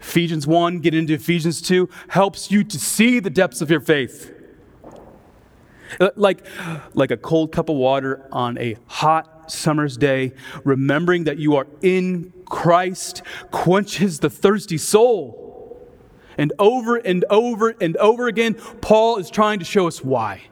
Ephesians 0.00 0.46
1, 0.46 0.78
get 0.78 0.94
into 0.94 1.12
Ephesians 1.12 1.60
2, 1.60 1.86
helps 2.08 2.50
you 2.50 2.64
to 2.64 2.78
see 2.78 3.20
the 3.20 3.28
depths 3.28 3.60
of 3.60 3.70
your 3.70 3.80
faith. 3.80 4.32
Uh, 6.00 6.08
like, 6.16 6.46
like 6.94 7.10
a 7.10 7.18
cold 7.18 7.52
cup 7.52 7.68
of 7.68 7.76
water 7.76 8.26
on 8.32 8.56
a 8.56 8.78
hot 8.86 9.52
summer's 9.52 9.98
day, 9.98 10.32
remembering 10.64 11.24
that 11.24 11.38
you 11.38 11.56
are 11.56 11.66
in 11.82 12.32
Christ 12.46 13.20
quenches 13.50 14.20
the 14.20 14.30
thirsty 14.30 14.78
soul. 14.78 15.78
And 16.38 16.54
over 16.58 16.96
and 16.96 17.22
over 17.28 17.74
and 17.82 17.98
over 17.98 18.28
again, 18.28 18.54
Paul 18.80 19.18
is 19.18 19.28
trying 19.28 19.58
to 19.58 19.66
show 19.66 19.86
us 19.86 20.02
why. 20.02 20.44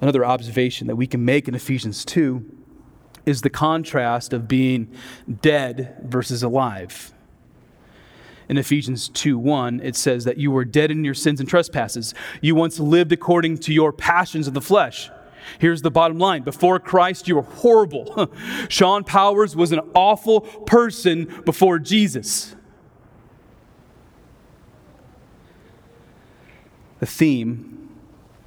Another 0.00 0.24
observation 0.24 0.86
that 0.86 0.96
we 0.96 1.06
can 1.06 1.24
make 1.24 1.48
in 1.48 1.54
Ephesians 1.54 2.04
2 2.04 2.44
is 3.26 3.42
the 3.42 3.50
contrast 3.50 4.32
of 4.32 4.48
being 4.48 4.90
dead 5.42 5.96
versus 6.02 6.42
alive. 6.42 7.12
In 8.48 8.56
Ephesians 8.56 9.08
2 9.10 9.36
1, 9.36 9.80
it 9.80 9.94
says 9.94 10.24
that 10.24 10.38
you 10.38 10.50
were 10.50 10.64
dead 10.64 10.90
in 10.90 11.04
your 11.04 11.14
sins 11.14 11.40
and 11.40 11.48
trespasses. 11.48 12.14
You 12.40 12.54
once 12.54 12.80
lived 12.80 13.12
according 13.12 13.58
to 13.58 13.74
your 13.74 13.92
passions 13.92 14.46
of 14.46 14.54
the 14.54 14.62
flesh. 14.62 15.10
Here's 15.58 15.82
the 15.82 15.90
bottom 15.90 16.18
line 16.18 16.42
before 16.42 16.78
Christ, 16.78 17.28
you 17.28 17.36
were 17.36 17.42
horrible. 17.42 18.32
Sean 18.68 19.04
Powers 19.04 19.54
was 19.54 19.72
an 19.72 19.80
awful 19.94 20.40
person 20.40 21.42
before 21.44 21.78
Jesus. 21.78 22.54
The 27.00 27.06
theme 27.06 27.77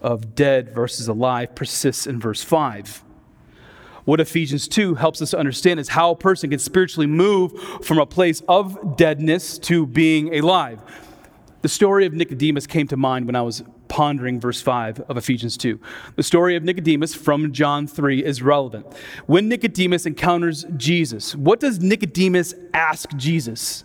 of 0.02 0.36
dead 0.36 0.74
versus 0.74 1.08
alive 1.08 1.56
persists 1.56 2.08
in 2.08 2.20
verse 2.20 2.44
5. 2.44 3.04
What 4.06 4.20
Ephesians 4.20 4.68
2 4.68 4.96
helps 4.96 5.22
us 5.22 5.32
to 5.32 5.38
understand 5.38 5.80
is 5.80 5.90
how 5.90 6.12
a 6.12 6.16
person 6.16 6.50
can 6.50 6.60
spiritually 6.60 7.08
move 7.08 7.54
from 7.84 8.00
a 8.00 8.06
place 8.06 8.42
of 8.48 8.98
deadness 8.98 9.60
to 9.60 9.86
being 9.86 10.36
alive. 10.36 10.82
The 11.62 11.70
story 11.70 12.08
of 12.08 12.14
Nicodemus 12.14 12.66
came 12.66 12.88
to 12.88 12.98
mind 12.98 13.28
when 13.28 13.36
I 13.36 13.44
was 13.44 13.64
pondering 13.88 14.40
verse 14.40 14.62
5 14.62 15.02
of 15.02 15.18
Ephesians 15.18 15.58
2. 15.58 15.80
The 16.16 16.24
story 16.24 16.56
of 16.56 16.64
Nicodemus 16.64 17.14
from 17.14 17.52
John 17.52 17.86
3 17.86 18.24
is 18.24 18.42
relevant. 18.42 18.88
When 19.28 19.48
Nicodemus 19.48 20.08
encounters 20.08 20.66
Jesus, 20.78 21.36
what 21.36 21.60
does 21.60 21.80
Nicodemus 21.80 22.56
ask 22.74 23.16
Jesus? 23.16 23.84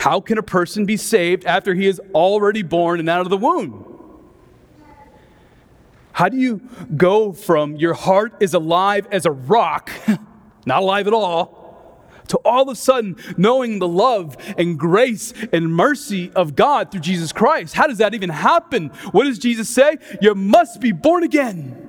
How 0.00 0.20
can 0.20 0.38
a 0.38 0.42
person 0.42 0.86
be 0.86 0.96
saved 0.96 1.44
after 1.44 1.74
he 1.74 1.86
is 1.86 2.00
already 2.14 2.62
born 2.62 2.98
and 2.98 3.08
out 3.08 3.20
of 3.20 3.30
the 3.30 3.36
womb? 3.36 3.93
How 6.14 6.28
do 6.28 6.36
you 6.36 6.60
go 6.96 7.32
from 7.32 7.74
your 7.74 7.94
heart 7.94 8.34
is 8.38 8.54
alive 8.54 9.08
as 9.10 9.26
a 9.26 9.32
rock, 9.32 9.90
not 10.66 10.82
alive 10.82 11.08
at 11.08 11.12
all, 11.12 12.06
to 12.28 12.38
all 12.38 12.62
of 12.62 12.68
a 12.68 12.76
sudden 12.76 13.16
knowing 13.36 13.80
the 13.80 13.88
love 13.88 14.36
and 14.56 14.78
grace 14.78 15.34
and 15.52 15.74
mercy 15.74 16.30
of 16.36 16.54
God 16.54 16.92
through 16.92 17.00
Jesus 17.00 17.32
Christ? 17.32 17.74
How 17.74 17.88
does 17.88 17.98
that 17.98 18.14
even 18.14 18.30
happen? 18.30 18.90
What 19.10 19.24
does 19.24 19.40
Jesus 19.40 19.68
say? 19.68 19.98
You 20.22 20.36
must 20.36 20.80
be 20.80 20.92
born 20.92 21.24
again. 21.24 21.80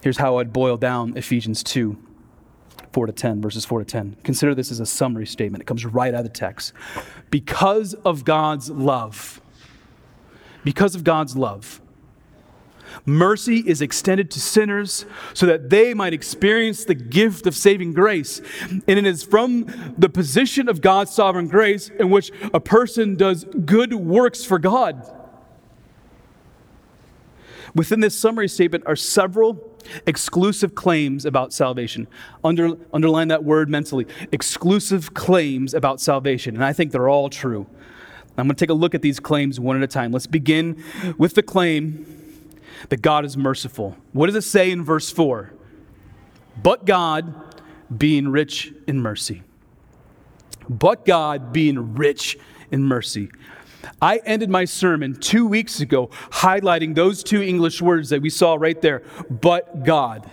Here's 0.00 0.16
how 0.16 0.38
I'd 0.38 0.54
boil 0.54 0.78
down 0.78 1.18
Ephesians 1.18 1.62
2 1.62 1.98
4 2.92 3.06
to 3.06 3.12
10, 3.12 3.42
verses 3.42 3.66
4 3.66 3.80
to 3.80 3.84
10. 3.84 4.16
Consider 4.22 4.54
this 4.54 4.70
as 4.70 4.80
a 4.80 4.86
summary 4.86 5.26
statement. 5.26 5.60
It 5.60 5.66
comes 5.66 5.84
right 5.84 6.14
out 6.14 6.20
of 6.20 6.24
the 6.24 6.30
text. 6.30 6.72
Because 7.30 7.92
of 7.92 8.24
God's 8.24 8.70
love, 8.70 9.42
because 10.64 10.94
of 10.94 11.04
God's 11.04 11.36
love. 11.36 11.80
Mercy 13.04 13.58
is 13.58 13.80
extended 13.80 14.30
to 14.30 14.40
sinners 14.40 15.06
so 15.34 15.46
that 15.46 15.70
they 15.70 15.94
might 15.94 16.12
experience 16.12 16.84
the 16.84 16.94
gift 16.94 17.46
of 17.46 17.56
saving 17.56 17.92
grace. 17.92 18.40
And 18.70 18.82
it 18.86 19.06
is 19.06 19.22
from 19.22 19.66
the 19.96 20.08
position 20.08 20.68
of 20.68 20.80
God's 20.80 21.12
sovereign 21.12 21.48
grace 21.48 21.88
in 21.88 22.10
which 22.10 22.30
a 22.52 22.60
person 22.60 23.16
does 23.16 23.44
good 23.44 23.94
works 23.94 24.44
for 24.44 24.58
God. 24.58 25.10
Within 27.74 28.00
this 28.00 28.18
summary 28.18 28.48
statement 28.48 28.84
are 28.86 28.96
several 28.96 29.70
exclusive 30.06 30.74
claims 30.74 31.24
about 31.24 31.52
salvation. 31.52 32.06
Under, 32.44 32.76
underline 32.92 33.28
that 33.28 33.44
word 33.44 33.70
mentally 33.70 34.06
exclusive 34.30 35.14
claims 35.14 35.72
about 35.72 36.00
salvation. 36.00 36.54
And 36.54 36.64
I 36.64 36.72
think 36.72 36.92
they're 36.92 37.08
all 37.08 37.30
true. 37.30 37.66
I'm 38.38 38.46
going 38.46 38.54
to 38.56 38.60
take 38.60 38.70
a 38.70 38.74
look 38.74 38.94
at 38.94 39.02
these 39.02 39.20
claims 39.20 39.60
one 39.60 39.76
at 39.76 39.82
a 39.82 39.86
time. 39.86 40.12
Let's 40.12 40.26
begin 40.26 40.82
with 41.18 41.34
the 41.34 41.42
claim 41.42 42.06
that 42.88 43.02
God 43.02 43.24
is 43.24 43.36
merciful. 43.36 43.96
What 44.12 44.26
does 44.26 44.34
it 44.34 44.42
say 44.42 44.70
in 44.70 44.82
verse 44.84 45.10
4? 45.10 45.52
but 46.60 46.84
God 46.84 47.34
being 47.96 48.28
rich 48.28 48.72
in 48.86 49.00
mercy. 49.00 49.42
But 50.68 51.04
God 51.04 51.52
being 51.52 51.94
rich 51.94 52.38
in 52.70 52.82
mercy. 52.84 53.30
I 54.00 54.18
ended 54.24 54.48
my 54.48 54.64
sermon 54.64 55.14
two 55.14 55.46
weeks 55.46 55.80
ago 55.80 56.08
highlighting 56.30 56.94
those 56.94 57.22
two 57.24 57.42
English 57.42 57.82
words 57.82 58.10
that 58.10 58.22
we 58.22 58.30
saw 58.30 58.54
right 58.54 58.80
there, 58.80 59.02
but 59.28 59.84
God. 59.84 60.30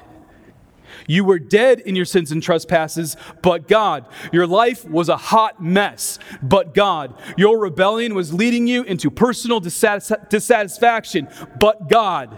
You 1.10 1.24
were 1.24 1.40
dead 1.40 1.80
in 1.80 1.96
your 1.96 2.06
sins 2.06 2.32
and 2.32 2.42
trespasses, 2.42 3.18
but 3.42 3.68
God. 3.68 4.06
Your 4.32 4.46
life 4.46 4.88
was 4.88 5.10
a 5.10 5.18
hot 5.18 5.60
mess, 5.60 6.20
but 6.44 6.76
God. 6.76 7.16
Your 7.36 7.58
rebellion 7.58 8.14
was 8.14 8.32
leading 8.32 8.68
you 8.68 8.84
into 8.84 9.10
personal 9.10 9.60
dissatisfaction, 9.60 11.28
but 11.60 11.90
God. 11.90 12.38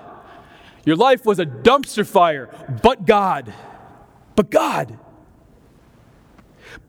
Your 0.85 0.95
life 0.95 1.25
was 1.25 1.37
a 1.37 1.45
dumpster 1.45 2.07
fire, 2.07 2.49
but 2.81 3.05
God. 3.05 3.53
But 4.37 4.49
God. 4.49 4.97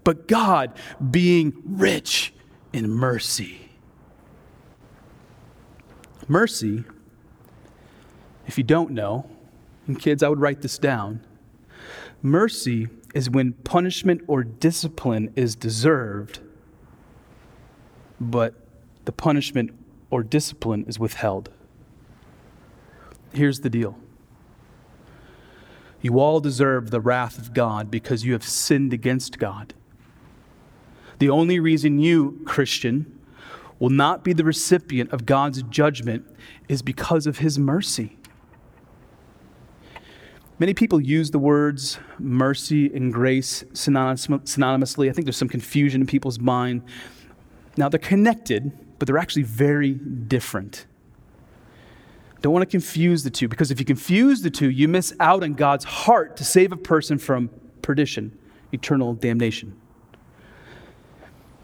But 0.05 0.29
God 0.29 0.79
being 1.11 1.53
rich 1.65 2.33
in 2.73 2.91
mercy. 2.91 3.71
Mercy, 6.29 6.85
if 8.47 8.57
you 8.57 8.63
don't 8.63 8.93
know, 8.93 9.29
and 9.89 9.99
kids, 9.99 10.23
I 10.23 10.29
would 10.29 10.39
write 10.39 10.63
this 10.63 10.79
down. 10.79 11.23
Mercy 12.23 12.89
is 13.15 13.29
when 13.29 13.53
punishment 13.53 14.23
or 14.29 14.45
discipline 14.45 15.33
is 15.35 15.57
deserved, 15.57 16.39
but 18.21 18.55
the 19.05 19.13
punishment 19.13 19.73
or 20.11 20.23
discipline 20.23 20.85
is 20.87 20.99
withheld. 20.99 21.51
Here's 23.33 23.61
the 23.61 23.71
deal 23.71 23.99
you 26.01 26.19
all 26.19 26.41
deserve 26.41 26.91
the 26.91 27.01
wrath 27.01 27.39
of 27.39 27.55
God 27.55 27.91
because 27.91 28.25
you 28.25 28.33
have 28.33 28.45
sinned 28.45 28.93
against 28.93 29.39
God. 29.39 29.75
The 31.19 31.31
only 31.31 31.61
reason 31.61 32.01
you, 32.01 32.41
Christian, 32.45 33.19
will 33.79 33.91
not 33.91 34.25
be 34.25 34.33
the 34.33 34.45
recipient 34.45 35.13
of 35.13 35.27
God's 35.27 35.63
judgment 35.65 36.25
is 36.69 36.83
because 36.83 37.27
of 37.27 37.39
his 37.39 37.59
mercy. 37.59 38.17
Many 40.59 40.75
people 40.75 41.01
use 41.01 41.31
the 41.31 41.39
words 41.39 41.99
mercy 42.19 42.87
and 42.95 43.13
grace 43.13 43.65
synonymously. 43.73 45.09
I 45.09 45.13
think 45.13 45.25
there's 45.25 45.37
some 45.37 45.49
confusion 45.49 46.03
in 46.03 46.07
people's 46.07 46.39
mind. 46.39 46.83
Now, 47.77 47.89
they're 47.89 47.99
connected, 47.99 48.71
but 48.99 49.07
they're 49.07 49.19
actually 49.19 49.43
very 49.43 49.95
different. 49.95 50.87
Don't 52.43 52.53
want 52.53 52.63
to 52.63 52.71
confuse 52.71 53.23
the 53.23 53.31
two 53.31 53.49
because 53.49 53.71
if 53.71 53.79
you 53.79 53.87
confuse 53.87 54.43
the 54.43 54.51
two, 54.51 54.69
you 54.69 54.89
miss 54.89 55.15
out 55.21 55.43
on 55.45 55.55
God's 55.55 55.85
heart 55.85 56.37
to 56.37 56.45
save 56.45 56.73
a 56.73 56.77
person 56.77 57.17
from 57.17 57.51
perdition, 57.83 58.37
eternal 58.73 59.15
damnation. 59.15 59.77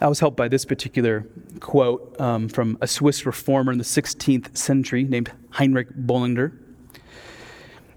I 0.00 0.06
was 0.06 0.20
helped 0.20 0.36
by 0.36 0.46
this 0.46 0.64
particular 0.64 1.26
quote 1.58 2.18
um, 2.20 2.48
from 2.48 2.78
a 2.80 2.86
Swiss 2.86 3.26
reformer 3.26 3.72
in 3.72 3.78
the 3.78 3.84
16th 3.84 4.56
century 4.56 5.02
named 5.02 5.32
Heinrich 5.50 5.88
Bullinger. 5.94 6.56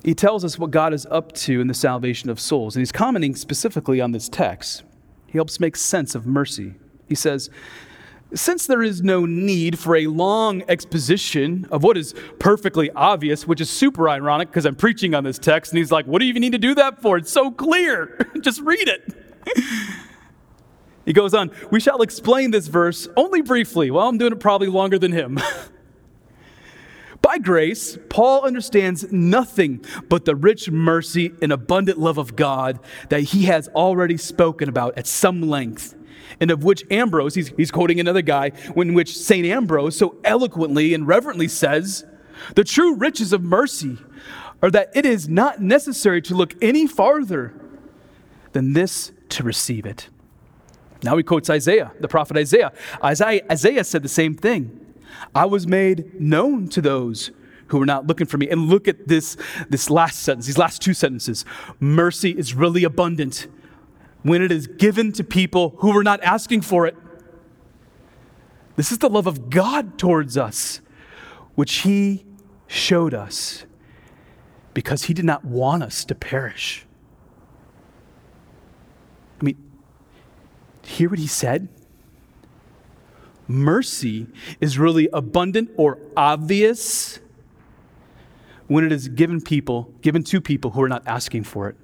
He 0.03 0.15
tells 0.15 0.43
us 0.43 0.57
what 0.57 0.71
God 0.71 0.93
is 0.93 1.05
up 1.07 1.31
to 1.33 1.61
in 1.61 1.67
the 1.67 1.73
salvation 1.73 2.29
of 2.29 2.39
souls, 2.39 2.75
and 2.75 2.81
he's 2.81 2.91
commenting 2.91 3.35
specifically 3.35 4.01
on 4.01 4.11
this 4.11 4.27
text. 4.29 4.83
He 5.27 5.37
helps 5.37 5.59
make 5.59 5.75
sense 5.75 6.15
of 6.15 6.25
mercy. 6.25 6.73
He 7.07 7.15
says, 7.15 7.49
since 8.33 8.65
there 8.65 8.81
is 8.81 9.01
no 9.01 9.25
need 9.25 9.77
for 9.77 9.95
a 9.95 10.07
long 10.07 10.63
exposition 10.69 11.67
of 11.69 11.83
what 11.83 11.97
is 11.97 12.15
perfectly 12.39 12.89
obvious, 12.91 13.45
which 13.45 13.59
is 13.59 13.69
super 13.69 14.09
ironic 14.09 14.49
because 14.49 14.65
I'm 14.65 14.75
preaching 14.75 15.13
on 15.13 15.23
this 15.23 15.37
text, 15.37 15.71
and 15.71 15.77
he's 15.77 15.91
like, 15.91 16.05
What 16.07 16.19
do 16.19 16.25
you 16.25 16.29
even 16.29 16.41
need 16.41 16.53
to 16.53 16.57
do 16.57 16.73
that 16.75 17.01
for? 17.01 17.17
It's 17.17 17.31
so 17.31 17.51
clear. 17.51 18.17
Just 18.41 18.61
read 18.61 18.87
it. 18.87 19.13
he 21.05 21.13
goes 21.13 21.33
on, 21.33 21.51
We 21.71 21.79
shall 21.79 22.01
explain 22.01 22.51
this 22.51 22.67
verse 22.67 23.07
only 23.17 23.41
briefly. 23.41 23.91
Well, 23.91 24.07
I'm 24.07 24.17
doing 24.17 24.31
it 24.31 24.39
probably 24.39 24.67
longer 24.67 24.97
than 24.97 25.11
him. 25.11 25.39
By 27.21 27.37
grace, 27.37 27.97
Paul 28.09 28.43
understands 28.43 29.11
nothing 29.11 29.85
but 30.09 30.25
the 30.25 30.35
rich 30.35 30.71
mercy 30.71 31.33
and 31.41 31.51
abundant 31.51 31.99
love 31.99 32.17
of 32.17 32.35
God 32.35 32.79
that 33.09 33.21
he 33.21 33.43
has 33.43 33.67
already 33.69 34.17
spoken 34.17 34.67
about 34.67 34.97
at 34.97 35.07
some 35.07 35.41
length 35.41 35.95
and 36.39 36.51
of 36.51 36.63
which 36.63 36.83
Ambrose, 36.89 37.35
he's, 37.35 37.49
he's 37.49 37.71
quoting 37.71 37.99
another 37.99 38.21
guy, 38.21 38.51
in 38.75 38.93
which 38.93 39.17
St. 39.17 39.45
Ambrose 39.45 39.97
so 39.97 40.17
eloquently 40.23 40.93
and 40.93 41.07
reverently 41.07 41.47
says, 41.47 42.05
The 42.55 42.63
true 42.63 42.95
riches 42.95 43.33
of 43.33 43.43
mercy 43.43 43.97
are 44.61 44.71
that 44.71 44.91
it 44.95 45.05
is 45.05 45.27
not 45.27 45.61
necessary 45.61 46.21
to 46.23 46.35
look 46.35 46.55
any 46.61 46.87
farther 46.87 47.53
than 48.53 48.73
this 48.73 49.11
to 49.29 49.43
receive 49.43 49.85
it. 49.85 50.09
Now 51.03 51.17
he 51.17 51.23
quotes 51.23 51.49
Isaiah, 51.49 51.91
the 51.99 52.07
prophet 52.07 52.37
Isaiah. 52.37 52.71
Isaiah, 53.03 53.41
Isaiah 53.51 53.83
said 53.83 54.03
the 54.03 54.09
same 54.09 54.35
thing. 54.35 54.80
I 55.33 55.45
was 55.45 55.67
made 55.67 56.19
known 56.19 56.67
to 56.69 56.81
those 56.81 57.31
who 57.71 57.79
were 57.79 57.85
not 57.85 58.05
looking 58.05 58.27
for 58.27 58.37
me. 58.37 58.49
And 58.49 58.67
look 58.67 58.87
at 58.87 59.07
this, 59.07 59.37
this 59.69 59.89
last 59.89 60.19
sentence, 60.19 60.45
these 60.45 60.57
last 60.57 60.81
two 60.81 60.93
sentences. 60.93 61.45
Mercy 61.79 62.31
is 62.31 62.53
really 62.53 62.83
abundant 62.83 63.47
when 64.23 64.41
it 64.41 64.51
is 64.51 64.67
given 64.67 65.11
to 65.13 65.23
people 65.23 65.75
who 65.77 65.93
were 65.93 66.03
not 66.03 66.21
asking 66.21 66.61
for 66.61 66.85
it. 66.85 66.95
This 68.75 68.91
is 68.91 68.97
the 68.97 69.09
love 69.09 69.25
of 69.25 69.49
God 69.49 69.97
towards 69.97 70.37
us, 70.37 70.81
which 71.55 71.79
He 71.79 72.25
showed 72.67 73.13
us 73.13 73.65
because 74.73 75.03
He 75.03 75.13
did 75.13 75.25
not 75.25 75.45
want 75.45 75.81
us 75.81 76.03
to 76.05 76.15
perish. 76.15 76.85
I 79.39 79.45
mean, 79.45 79.71
hear 80.81 81.09
what 81.09 81.19
He 81.19 81.27
said? 81.27 81.69
Mercy 83.51 84.27
is 84.59 84.79
really 84.79 85.09
abundant 85.11 85.69
or 85.77 85.99
obvious 86.15 87.19
when 88.67 88.85
it 88.85 88.91
is 88.91 89.09
given 89.09 89.41
people, 89.41 89.93
given 90.01 90.23
to 90.23 90.39
people 90.39 90.71
who 90.71 90.81
are 90.81 90.89
not 90.89 91.03
asking 91.05 91.43
for 91.43 91.67
it 91.67 91.75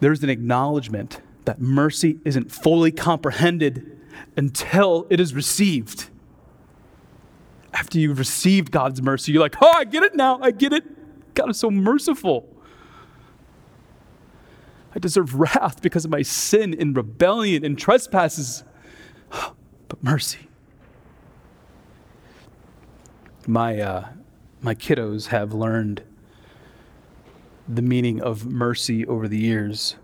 there's 0.00 0.22
an 0.22 0.30
acknowledgement 0.30 1.20
that 1.44 1.60
mercy 1.60 2.18
isn't 2.24 2.52
fully 2.52 2.92
comprehended 2.92 3.98
until 4.36 5.06
it 5.10 5.20
is 5.20 5.34
received. 5.34 6.10
After 7.72 7.98
you've 7.98 8.18
received 8.18 8.70
God's 8.70 9.00
mercy, 9.00 9.32
you're 9.32 9.42
like, 9.42 9.56
oh, 9.60 9.72
I 9.74 9.84
get 9.84 10.02
it 10.02 10.14
now. 10.14 10.38
I 10.40 10.50
get 10.50 10.72
it. 10.72 11.34
God 11.34 11.50
is 11.50 11.58
so 11.58 11.70
merciful. 11.70 12.48
I 14.94 14.98
deserve 14.98 15.34
wrath 15.38 15.82
because 15.82 16.04
of 16.04 16.10
my 16.10 16.22
sin 16.22 16.74
and 16.78 16.96
rebellion 16.96 17.64
and 17.64 17.78
trespasses. 17.78 18.64
But 19.88 20.02
mercy. 20.02 20.48
My, 23.46 23.80
uh, 23.80 24.08
my 24.60 24.74
kiddos 24.74 25.28
have 25.28 25.54
learned 25.54 26.02
the 27.68 27.82
meaning 27.82 28.20
of 28.20 28.46
mercy 28.46 29.06
over 29.06 29.28
the 29.28 29.38
years. 29.38 29.96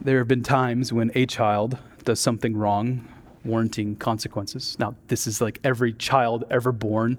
There 0.00 0.18
have 0.18 0.26
been 0.26 0.42
times 0.42 0.92
when 0.92 1.12
a 1.14 1.26
child 1.26 1.78
does 2.02 2.18
something 2.18 2.56
wrong, 2.56 3.06
warranting 3.44 3.96
consequences. 3.96 4.76
Now, 4.78 4.96
this 5.08 5.26
is 5.26 5.40
like 5.40 5.60
every 5.62 5.92
child 5.92 6.44
ever 6.50 6.72
born 6.72 7.18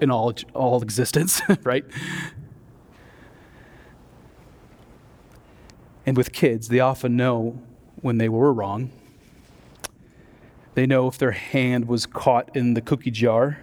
in 0.00 0.10
all, 0.10 0.34
all 0.54 0.82
existence, 0.82 1.40
right? 1.64 1.84
And 6.06 6.16
with 6.16 6.32
kids, 6.32 6.68
they 6.68 6.80
often 6.80 7.16
know 7.16 7.60
when 8.00 8.16
they 8.16 8.28
were 8.28 8.52
wrong. 8.52 8.90
They 10.74 10.86
know 10.86 11.08
if 11.08 11.18
their 11.18 11.32
hand 11.32 11.88
was 11.88 12.06
caught 12.06 12.56
in 12.56 12.74
the 12.74 12.80
cookie 12.80 13.10
jar 13.10 13.58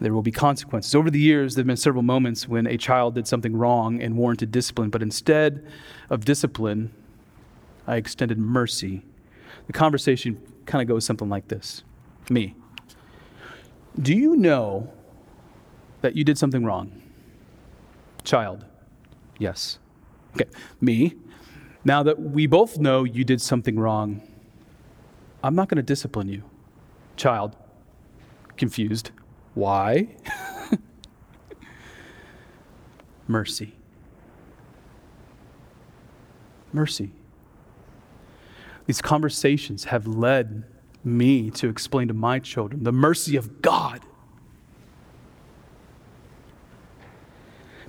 there 0.00 0.12
will 0.12 0.22
be 0.22 0.32
consequences. 0.32 0.94
Over 0.94 1.10
the 1.10 1.18
years, 1.18 1.54
there 1.54 1.62
have 1.62 1.66
been 1.66 1.76
several 1.76 2.02
moments 2.02 2.46
when 2.46 2.66
a 2.66 2.76
child 2.76 3.14
did 3.14 3.26
something 3.26 3.56
wrong 3.56 4.02
and 4.02 4.16
warranted 4.16 4.50
discipline, 4.50 4.90
but 4.90 5.02
instead 5.02 5.66
of 6.10 6.24
discipline, 6.24 6.92
I 7.86 7.96
extended 7.96 8.38
mercy. 8.38 9.02
The 9.66 9.72
conversation 9.72 10.40
kind 10.66 10.82
of 10.82 10.88
goes 10.88 11.04
something 11.04 11.28
like 11.28 11.48
this 11.48 11.82
Me, 12.28 12.54
do 14.00 14.14
you 14.14 14.36
know 14.36 14.92
that 16.02 16.14
you 16.16 16.24
did 16.24 16.36
something 16.36 16.64
wrong? 16.64 17.02
Child, 18.22 18.64
yes. 19.38 19.78
Okay, 20.36 20.50
me, 20.82 21.14
now 21.82 22.02
that 22.02 22.20
we 22.20 22.46
both 22.46 22.76
know 22.76 23.04
you 23.04 23.24
did 23.24 23.40
something 23.40 23.78
wrong, 23.78 24.20
I'm 25.42 25.54
not 25.54 25.70
going 25.70 25.76
to 25.76 25.82
discipline 25.82 26.28
you. 26.28 26.42
Child, 27.16 27.56
confused. 28.58 29.12
Why? 29.54 30.14
Mercy. 33.26 33.72
Mercy. 36.70 37.12
These 38.84 39.00
conversations 39.00 39.84
have 39.84 40.06
led 40.06 40.64
me 41.02 41.50
to 41.52 41.70
explain 41.70 42.08
to 42.08 42.14
my 42.14 42.40
children 42.40 42.84
the 42.84 42.92
mercy 42.92 43.36
of 43.36 43.62
God. 43.62 44.02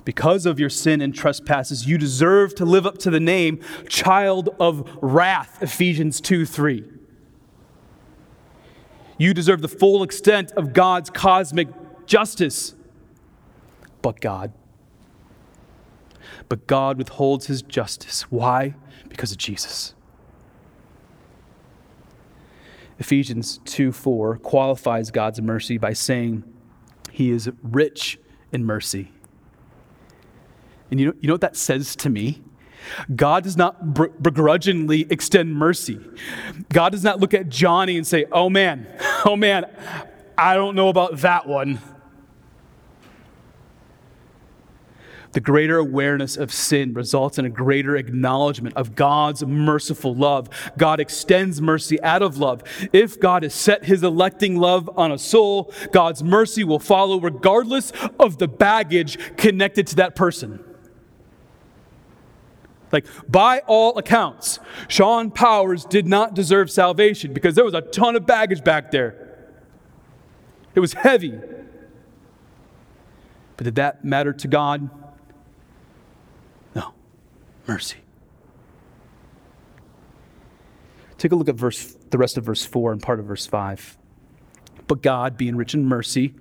Because 0.08 0.46
of 0.46 0.58
your 0.58 0.70
sin 0.70 1.02
and 1.02 1.14
trespasses, 1.14 1.86
you 1.86 1.98
deserve 1.98 2.54
to 2.54 2.64
live 2.64 2.86
up 2.86 2.96
to 2.96 3.10
the 3.10 3.20
name 3.20 3.60
child 3.90 4.48
of 4.58 4.90
wrath, 5.02 5.58
Ephesians 5.60 6.22
2 6.22 6.46
3. 6.46 6.82
You 9.18 9.34
deserve 9.34 9.60
the 9.60 9.68
full 9.68 10.02
extent 10.02 10.50
of 10.52 10.72
God's 10.72 11.10
cosmic 11.10 11.68
justice. 12.06 12.74
But 14.00 14.18
God. 14.22 14.54
But 16.48 16.66
God 16.66 16.96
withholds 16.96 17.48
his 17.48 17.60
justice. 17.60 18.22
Why? 18.30 18.76
Because 19.10 19.30
of 19.30 19.36
Jesus. 19.36 19.94
Ephesians 22.98 23.60
2 23.66 23.92
4 23.92 24.38
qualifies 24.38 25.10
God's 25.10 25.42
mercy 25.42 25.76
by 25.76 25.92
saying 25.92 26.44
he 27.12 27.30
is 27.30 27.50
rich 27.62 28.18
in 28.50 28.64
mercy. 28.64 29.12
And 30.90 31.00
you 31.00 31.06
know, 31.06 31.12
you 31.20 31.28
know 31.28 31.34
what 31.34 31.40
that 31.42 31.56
says 31.56 31.96
to 31.96 32.10
me? 32.10 32.42
God 33.14 33.44
does 33.44 33.56
not 33.56 33.94
begrudgingly 34.22 35.06
extend 35.10 35.54
mercy. 35.54 36.00
God 36.72 36.92
does 36.92 37.04
not 37.04 37.20
look 37.20 37.34
at 37.34 37.48
Johnny 37.48 37.96
and 37.96 38.06
say, 38.06 38.26
oh 38.32 38.48
man, 38.48 38.86
oh 39.24 39.36
man, 39.36 39.66
I 40.36 40.54
don't 40.54 40.74
know 40.74 40.88
about 40.88 41.18
that 41.18 41.46
one. 41.46 41.80
The 45.32 45.40
greater 45.40 45.76
awareness 45.76 46.36
of 46.38 46.52
sin 46.52 46.94
results 46.94 47.38
in 47.38 47.44
a 47.44 47.50
greater 47.50 47.96
acknowledgement 47.96 48.76
of 48.76 48.94
God's 48.94 49.44
merciful 49.44 50.14
love. 50.14 50.48
God 50.78 51.00
extends 51.00 51.60
mercy 51.60 52.00
out 52.02 52.22
of 52.22 52.38
love. 52.38 52.62
If 52.94 53.20
God 53.20 53.42
has 53.42 53.54
set 53.54 53.84
his 53.84 54.02
electing 54.02 54.56
love 54.56 54.88
on 54.96 55.12
a 55.12 55.18
soul, 55.18 55.72
God's 55.92 56.22
mercy 56.22 56.64
will 56.64 56.78
follow 56.78 57.20
regardless 57.20 57.92
of 58.18 58.38
the 58.38 58.48
baggage 58.48 59.18
connected 59.36 59.86
to 59.88 59.96
that 59.96 60.16
person. 60.16 60.64
Like, 62.90 63.06
by 63.30 63.60
all 63.66 63.98
accounts, 63.98 64.58
Sean 64.88 65.30
Powers 65.30 65.84
did 65.84 66.06
not 66.06 66.34
deserve 66.34 66.70
salvation 66.70 67.32
because 67.32 67.54
there 67.54 67.64
was 67.64 67.74
a 67.74 67.82
ton 67.82 68.16
of 68.16 68.26
baggage 68.26 68.64
back 68.64 68.90
there. 68.90 69.28
It 70.74 70.80
was 70.80 70.94
heavy. 70.94 71.38
But 73.56 73.64
did 73.64 73.74
that 73.74 74.04
matter 74.04 74.32
to 74.32 74.48
God? 74.48 74.88
No. 76.74 76.92
Mercy. 77.66 77.98
Take 81.18 81.32
a 81.32 81.34
look 81.34 81.48
at 81.48 81.56
verse, 81.56 81.96
the 82.10 82.18
rest 82.18 82.38
of 82.38 82.44
verse 82.44 82.64
4 82.64 82.92
and 82.92 83.02
part 83.02 83.18
of 83.18 83.26
verse 83.26 83.44
5. 83.46 83.98
But 84.86 85.02
God, 85.02 85.36
being 85.36 85.56
rich 85.56 85.74
in 85.74 85.84
mercy, 85.84 86.34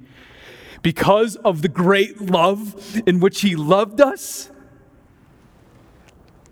because 0.83 1.35
of 1.37 1.63
the 1.63 1.67
great 1.67 2.21
love 2.21 3.01
in 3.07 3.19
which 3.19 3.41
He 3.41 3.55
loved 3.55 3.99
us, 3.99 4.51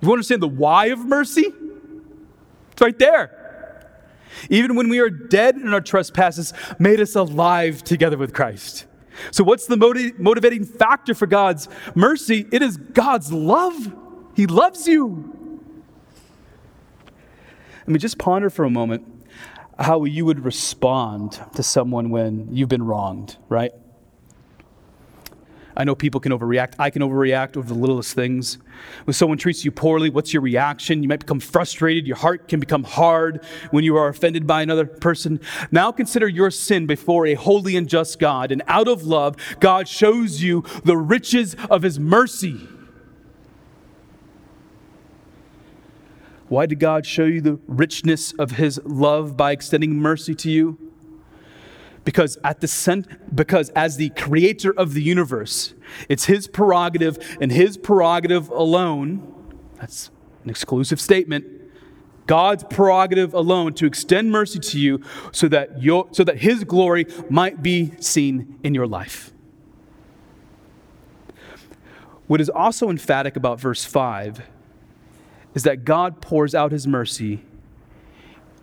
you 0.01 0.11
understand 0.11 0.41
the 0.41 0.47
why 0.47 0.87
of 0.87 0.99
mercy? 0.99 1.45
It's 2.71 2.81
right 2.81 2.97
there. 2.99 3.45
Even 4.49 4.75
when 4.75 4.89
we 4.89 4.99
are 4.99 5.09
dead 5.09 5.55
in 5.55 5.73
our 5.73 5.81
trespasses, 5.81 6.53
made 6.77 6.99
us 6.99 7.15
alive 7.15 7.83
together 7.83 8.17
with 8.17 8.33
Christ. 8.33 8.85
So, 9.31 9.43
what's 9.43 9.65
the 9.65 9.77
motiv- 9.77 10.19
motivating 10.19 10.65
factor 10.65 11.13
for 11.13 11.25
God's 11.25 11.69
mercy? 11.95 12.45
It 12.51 12.61
is 12.61 12.75
God's 12.75 13.31
love. 13.31 13.95
He 14.35 14.45
loves 14.45 14.87
you. 14.87 15.31
I 17.87 17.91
mean, 17.91 17.99
just 17.99 18.17
ponder 18.17 18.49
for 18.49 18.65
a 18.65 18.69
moment 18.69 19.05
how 19.77 20.03
you 20.05 20.25
would 20.25 20.43
respond 20.43 21.39
to 21.55 21.63
someone 21.63 22.09
when 22.09 22.49
you've 22.51 22.69
been 22.69 22.83
wronged, 22.83 23.37
right? 23.47 23.71
I 25.77 25.83
know 25.83 25.95
people 25.95 26.21
can 26.21 26.31
overreact. 26.31 26.73
I 26.79 26.89
can 26.89 27.01
overreact 27.01 27.57
over 27.57 27.67
the 27.67 27.79
littlest 27.79 28.13
things. 28.13 28.57
When 29.03 29.13
someone 29.13 29.37
treats 29.37 29.65
you 29.65 29.71
poorly, 29.71 30.09
what's 30.09 30.33
your 30.33 30.41
reaction? 30.41 31.03
You 31.03 31.09
might 31.09 31.19
become 31.19 31.39
frustrated. 31.39 32.07
Your 32.07 32.15
heart 32.15 32.47
can 32.47 32.59
become 32.59 32.83
hard 32.83 33.43
when 33.71 33.83
you 33.83 33.97
are 33.97 34.07
offended 34.07 34.47
by 34.47 34.61
another 34.61 34.85
person. 34.85 35.39
Now 35.71 35.91
consider 35.91 36.27
your 36.27 36.51
sin 36.51 36.85
before 36.85 37.25
a 37.27 37.33
holy 37.33 37.75
and 37.75 37.89
just 37.89 38.19
God. 38.19 38.51
And 38.51 38.61
out 38.67 38.87
of 38.87 39.03
love, 39.03 39.35
God 39.59 39.87
shows 39.87 40.41
you 40.41 40.63
the 40.83 40.97
riches 40.97 41.55
of 41.69 41.81
his 41.81 41.99
mercy. 41.99 42.67
Why 46.47 46.67
did 46.67 46.79
God 46.79 47.05
show 47.05 47.25
you 47.25 47.41
the 47.41 47.59
richness 47.67 48.31
of 48.33 48.51
his 48.51 48.79
love 48.85 49.35
by 49.35 49.51
extending 49.51 49.95
mercy 49.95 50.35
to 50.35 50.51
you? 50.51 50.84
Because 52.05 52.37
at 52.43 52.61
the 52.61 52.67
cent- 52.67 53.35
because 53.35 53.69
as 53.71 53.97
the 53.97 54.09
creator 54.11 54.71
of 54.71 54.93
the 54.93 55.01
universe, 55.01 55.73
it's 56.07 56.25
his 56.25 56.47
prerogative 56.47 57.37
and 57.41 57.51
his 57.51 57.77
prerogative 57.77 58.49
alone. 58.49 59.33
That's 59.79 60.09
an 60.43 60.49
exclusive 60.49 61.01
statement. 61.01 61.45
God's 62.27 62.63
prerogative 62.63 63.33
alone 63.33 63.73
to 63.75 63.85
extend 63.85 64.31
mercy 64.31 64.59
to 64.59 64.79
you 64.79 65.01
so 65.31 65.47
that, 65.49 65.83
your, 65.83 66.07
so 66.11 66.23
that 66.23 66.39
his 66.39 66.63
glory 66.63 67.05
might 67.29 67.61
be 67.61 67.91
seen 67.99 68.59
in 68.63 68.73
your 68.73 68.87
life. 68.87 69.31
What 72.25 72.41
is 72.41 72.49
also 72.49 72.89
emphatic 72.89 73.35
about 73.35 73.59
verse 73.59 73.85
5 73.85 74.41
is 75.53 75.63
that 75.63 75.85
God 75.85 76.21
pours 76.21 76.55
out 76.55 76.71
his 76.71 76.87
mercy 76.87 77.41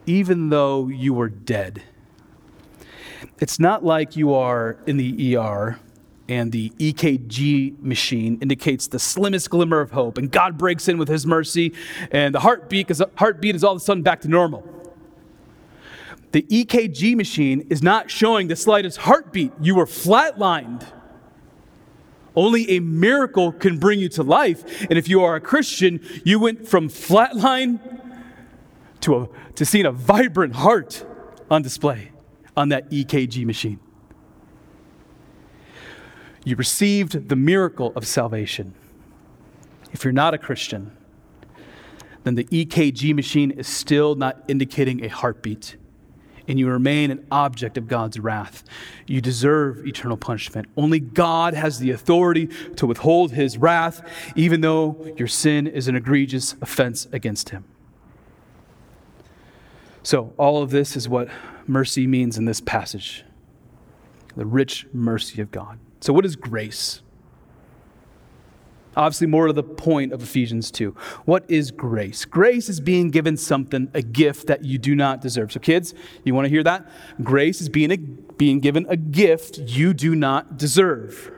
even 0.06 0.48
though 0.48 0.88
you 0.88 1.14
were 1.14 1.28
dead. 1.28 1.82
It's 3.38 3.58
not 3.58 3.84
like 3.84 4.16
you 4.16 4.34
are 4.34 4.78
in 4.86 4.96
the 4.96 5.36
ER 5.36 5.78
and 6.28 6.52
the 6.52 6.70
EKG 6.78 7.82
machine 7.82 8.38
indicates 8.40 8.86
the 8.86 8.98
slimmest 8.98 9.50
glimmer 9.50 9.80
of 9.80 9.90
hope, 9.90 10.18
and 10.18 10.30
God 10.30 10.56
breaks 10.56 10.88
in 10.88 10.96
with 10.96 11.08
His 11.08 11.26
mercy, 11.26 11.74
and 12.10 12.34
the 12.34 12.40
heartbeat 12.40 12.90
is, 12.90 13.02
heartbeat 13.16 13.54
is 13.54 13.64
all 13.64 13.72
of 13.72 13.76
a 13.76 13.84
sudden 13.84 14.02
back 14.02 14.20
to 14.22 14.28
normal. 14.28 14.66
The 16.30 16.42
EKG 16.42 17.16
machine 17.16 17.66
is 17.68 17.82
not 17.82 18.10
showing 18.10 18.48
the 18.48 18.56
slightest 18.56 18.98
heartbeat. 18.98 19.52
You 19.60 19.74
were 19.74 19.84
flatlined. 19.84 20.86
Only 22.34 22.70
a 22.70 22.80
miracle 22.80 23.52
can 23.52 23.78
bring 23.78 23.98
you 23.98 24.08
to 24.10 24.22
life. 24.22 24.86
And 24.88 24.98
if 24.98 25.08
you 25.08 25.22
are 25.22 25.34
a 25.34 25.40
Christian, 25.40 26.00
you 26.24 26.38
went 26.38 26.66
from 26.66 26.88
flatline 26.88 27.78
to, 29.00 29.16
a, 29.16 29.28
to 29.56 29.66
seeing 29.66 29.84
a 29.84 29.92
vibrant 29.92 30.54
heart 30.54 31.04
on 31.50 31.60
display 31.60 32.11
on 32.56 32.68
that 32.70 32.90
EKG 32.90 33.44
machine. 33.44 33.80
You 36.44 36.56
received 36.56 37.28
the 37.28 37.36
miracle 37.36 37.92
of 37.94 38.06
salvation. 38.06 38.74
If 39.92 40.04
you're 40.04 40.12
not 40.12 40.34
a 40.34 40.38
Christian, 40.38 40.96
then 42.24 42.34
the 42.34 42.44
EKG 42.44 43.14
machine 43.14 43.50
is 43.50 43.66
still 43.66 44.14
not 44.14 44.42
indicating 44.48 45.04
a 45.04 45.08
heartbeat, 45.08 45.76
and 46.48 46.58
you 46.58 46.68
remain 46.68 47.10
an 47.10 47.26
object 47.30 47.76
of 47.78 47.86
God's 47.86 48.18
wrath. 48.18 48.64
You 49.06 49.20
deserve 49.20 49.86
eternal 49.86 50.16
punishment. 50.16 50.68
Only 50.76 50.98
God 50.98 51.54
has 51.54 51.78
the 51.78 51.90
authority 51.90 52.48
to 52.76 52.86
withhold 52.86 53.32
his 53.32 53.58
wrath, 53.58 54.02
even 54.34 54.60
though 54.60 55.14
your 55.16 55.28
sin 55.28 55.66
is 55.66 55.88
an 55.88 55.96
egregious 55.96 56.56
offense 56.60 57.06
against 57.12 57.50
him. 57.50 57.64
So, 60.02 60.32
all 60.36 60.62
of 60.62 60.70
this 60.70 60.96
is 60.96 61.08
what 61.08 61.28
mercy 61.66 62.06
means 62.06 62.36
in 62.36 62.44
this 62.44 62.60
passage 62.60 63.24
the 64.34 64.46
rich 64.46 64.86
mercy 64.92 65.42
of 65.42 65.50
God. 65.50 65.78
So, 66.00 66.12
what 66.12 66.24
is 66.24 66.36
grace? 66.36 67.02
Obviously, 68.94 69.26
more 69.26 69.46
to 69.46 69.52
the 69.54 69.62
point 69.62 70.12
of 70.12 70.22
Ephesians 70.22 70.70
2. 70.70 70.94
What 71.24 71.44
is 71.48 71.70
grace? 71.70 72.24
Grace 72.26 72.68
is 72.68 72.78
being 72.78 73.10
given 73.10 73.38
something, 73.38 73.90
a 73.94 74.02
gift 74.02 74.48
that 74.48 74.64
you 74.64 74.76
do 74.76 74.94
not 74.94 75.22
deserve. 75.22 75.52
So, 75.52 75.60
kids, 75.60 75.94
you 76.24 76.34
want 76.34 76.44
to 76.44 76.50
hear 76.50 76.62
that? 76.62 76.90
Grace 77.22 77.60
is 77.60 77.68
being, 77.68 77.90
a, 77.90 77.96
being 77.96 78.60
given 78.60 78.84
a 78.88 78.96
gift 78.96 79.58
you 79.58 79.94
do 79.94 80.14
not 80.14 80.58
deserve. 80.58 81.31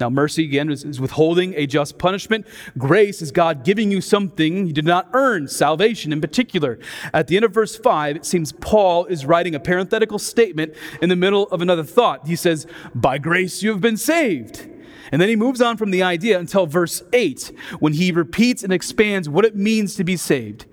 Now, 0.00 0.10
mercy, 0.10 0.44
again, 0.44 0.70
is, 0.70 0.84
is, 0.84 1.00
withholding 1.00 1.54
a 1.54 1.66
just 1.66 1.98
punishment. 1.98 2.46
Grace 2.76 3.22
is 3.22 3.30
God 3.30 3.64
giving 3.64 3.90
you 3.90 4.00
something 4.00 4.66
you 4.66 4.72
did 4.72 4.84
not 4.84 5.08
earn, 5.12 5.48
salvation 5.48 6.12
in 6.12 6.20
particular. 6.20 6.78
At 7.12 7.28
the 7.28 7.36
end 7.36 7.44
of 7.44 7.52
verse 7.52 7.76
5, 7.76 8.16
it 8.16 8.26
seems 8.26 8.52
Paul 8.52 9.04
is 9.06 9.24
writing 9.24 9.54
a 9.54 9.60
parenthetical 9.60 10.18
statement 10.18 10.74
in 11.00 11.08
the 11.08 11.16
middle 11.16 11.44
of 11.44 11.62
another 11.62 11.84
thought. 11.84 12.26
He 12.26 12.36
says, 12.36 12.66
By 12.94 13.18
grace 13.18 13.62
you 13.62 13.70
have 13.70 13.80
been 13.80 13.96
saved. 13.96 14.68
And 15.12 15.20
then 15.20 15.28
he 15.28 15.36
moves 15.36 15.60
on 15.60 15.76
from 15.76 15.90
the 15.90 16.02
idea 16.02 16.38
until 16.38 16.66
verse 16.66 17.02
8, 17.12 17.52
when 17.78 17.92
he 17.92 18.10
repeats 18.10 18.64
and 18.64 18.72
expands 18.72 19.28
what 19.28 19.44
it 19.44 19.54
means 19.54 19.94
to 19.96 20.04
be 20.04 20.16
saved. 20.16 20.66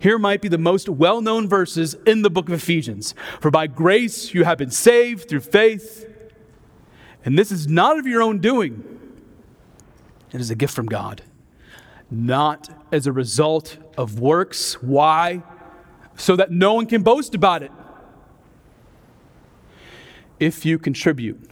Here 0.00 0.18
might 0.18 0.40
be 0.40 0.48
the 0.48 0.58
most 0.58 0.88
well 0.88 1.20
known 1.20 1.48
verses 1.48 1.94
in 2.06 2.22
the 2.22 2.30
book 2.30 2.48
of 2.48 2.54
Ephesians. 2.54 3.14
For 3.40 3.50
by 3.50 3.66
grace 3.66 4.32
you 4.32 4.44
have 4.44 4.58
been 4.58 4.70
saved 4.70 5.28
through 5.28 5.40
faith 5.40 6.07
and 7.28 7.38
this 7.38 7.52
is 7.52 7.68
not 7.68 7.98
of 7.98 8.06
your 8.06 8.22
own 8.22 8.38
doing, 8.38 8.82
it 10.32 10.40
is 10.40 10.50
a 10.50 10.54
gift 10.54 10.74
from 10.74 10.86
God, 10.86 11.20
not 12.10 12.70
as 12.90 13.06
a 13.06 13.12
result 13.12 13.76
of 13.98 14.18
works. 14.18 14.82
Why? 14.82 15.42
So 16.16 16.36
that 16.36 16.50
no 16.50 16.72
one 16.72 16.86
can 16.86 17.02
boast 17.02 17.34
about 17.34 17.62
it. 17.62 17.70
If 20.40 20.64
you 20.64 20.78
contribute, 20.78 21.50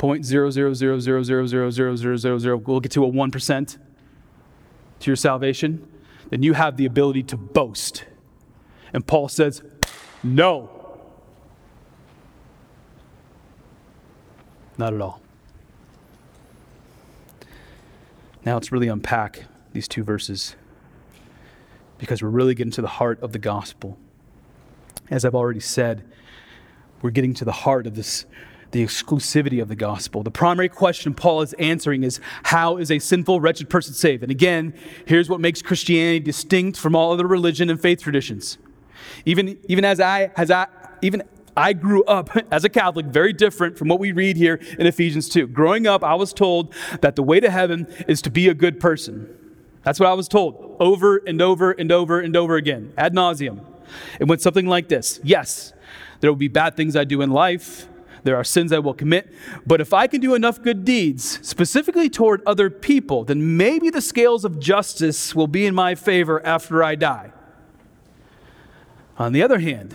0.000000000, 0.00 2.66
we'll 2.66 2.80
get 2.80 2.90
to 2.90 3.04
a 3.04 3.08
1% 3.08 3.78
to 4.98 5.06
your 5.08 5.14
salvation, 5.14 5.86
then 6.30 6.42
you 6.42 6.54
have 6.54 6.76
the 6.76 6.84
ability 6.84 7.22
to 7.22 7.36
boast. 7.36 8.04
And 8.92 9.06
Paul 9.06 9.28
says, 9.28 9.62
no. 10.24 10.75
Not 14.78 14.94
at 14.94 15.00
all. 15.00 15.20
Now 18.44 18.54
let's 18.54 18.70
really 18.70 18.88
unpack 18.88 19.44
these 19.72 19.88
two 19.88 20.04
verses 20.04 20.54
because 21.98 22.22
we're 22.22 22.28
really 22.28 22.54
getting 22.54 22.70
to 22.72 22.82
the 22.82 22.88
heart 22.88 23.20
of 23.20 23.32
the 23.32 23.38
gospel. 23.38 23.98
As 25.10 25.24
I've 25.24 25.34
already 25.34 25.60
said, 25.60 26.04
we're 27.02 27.10
getting 27.10 27.34
to 27.34 27.44
the 27.44 27.52
heart 27.52 27.86
of 27.86 27.94
this 27.94 28.26
the 28.72 28.84
exclusivity 28.84 29.62
of 29.62 29.68
the 29.68 29.76
gospel. 29.76 30.22
The 30.22 30.30
primary 30.30 30.68
question 30.68 31.14
Paul 31.14 31.40
is 31.40 31.52
answering 31.54 32.02
is 32.02 32.20
how 32.42 32.76
is 32.76 32.90
a 32.90 32.98
sinful, 32.98 33.40
wretched 33.40 33.70
person 33.70 33.94
saved? 33.94 34.22
And 34.22 34.30
again, 34.30 34.74
here's 35.06 35.28
what 35.28 35.40
makes 35.40 35.62
Christianity 35.62 36.20
distinct 36.20 36.78
from 36.78 36.94
all 36.94 37.12
other 37.12 37.26
religion 37.26 37.70
and 37.70 37.80
faith 37.80 38.02
traditions. 38.02 38.58
Even, 39.24 39.58
even 39.68 39.84
as 39.84 40.00
I, 40.00 40.32
as 40.36 40.50
I, 40.50 40.66
even 41.00 41.22
I 41.56 41.72
grew 41.72 42.04
up 42.04 42.30
as 42.50 42.64
a 42.64 42.68
Catholic, 42.68 43.06
very 43.06 43.32
different 43.32 43.78
from 43.78 43.88
what 43.88 43.98
we 43.98 44.12
read 44.12 44.36
here 44.36 44.60
in 44.78 44.86
Ephesians 44.86 45.28
2. 45.28 45.48
Growing 45.48 45.86
up, 45.86 46.04
I 46.04 46.14
was 46.14 46.32
told 46.32 46.74
that 47.00 47.16
the 47.16 47.22
way 47.22 47.40
to 47.40 47.50
heaven 47.50 47.86
is 48.06 48.20
to 48.22 48.30
be 48.30 48.48
a 48.48 48.54
good 48.54 48.78
person. 48.78 49.32
That's 49.82 50.00
what 50.00 50.08
I 50.08 50.14
was 50.14 50.28
told 50.28 50.76
over 50.80 51.18
and 51.18 51.40
over 51.40 51.70
and 51.70 51.90
over 51.90 52.20
and 52.20 52.36
over 52.36 52.56
again, 52.56 52.92
ad 52.98 53.14
nauseum. 53.14 53.64
It 54.18 54.24
went 54.24 54.42
something 54.42 54.66
like 54.66 54.88
this 54.88 55.20
Yes, 55.22 55.72
there 56.20 56.30
will 56.30 56.36
be 56.36 56.48
bad 56.48 56.76
things 56.76 56.96
I 56.96 57.04
do 57.04 57.22
in 57.22 57.30
life. 57.30 57.88
There 58.24 58.34
are 58.34 58.42
sins 58.42 58.72
I 58.72 58.80
will 58.80 58.94
commit. 58.94 59.32
But 59.64 59.80
if 59.80 59.94
I 59.94 60.08
can 60.08 60.20
do 60.20 60.34
enough 60.34 60.60
good 60.60 60.84
deeds, 60.84 61.38
specifically 61.46 62.10
toward 62.10 62.42
other 62.44 62.68
people, 62.68 63.22
then 63.22 63.56
maybe 63.56 63.88
the 63.88 64.00
scales 64.00 64.44
of 64.44 64.58
justice 64.58 65.32
will 65.32 65.46
be 65.46 65.64
in 65.64 65.76
my 65.76 65.94
favor 65.94 66.44
after 66.44 66.82
I 66.82 66.96
die. 66.96 67.30
On 69.16 69.32
the 69.32 69.44
other 69.44 69.60
hand, 69.60 69.94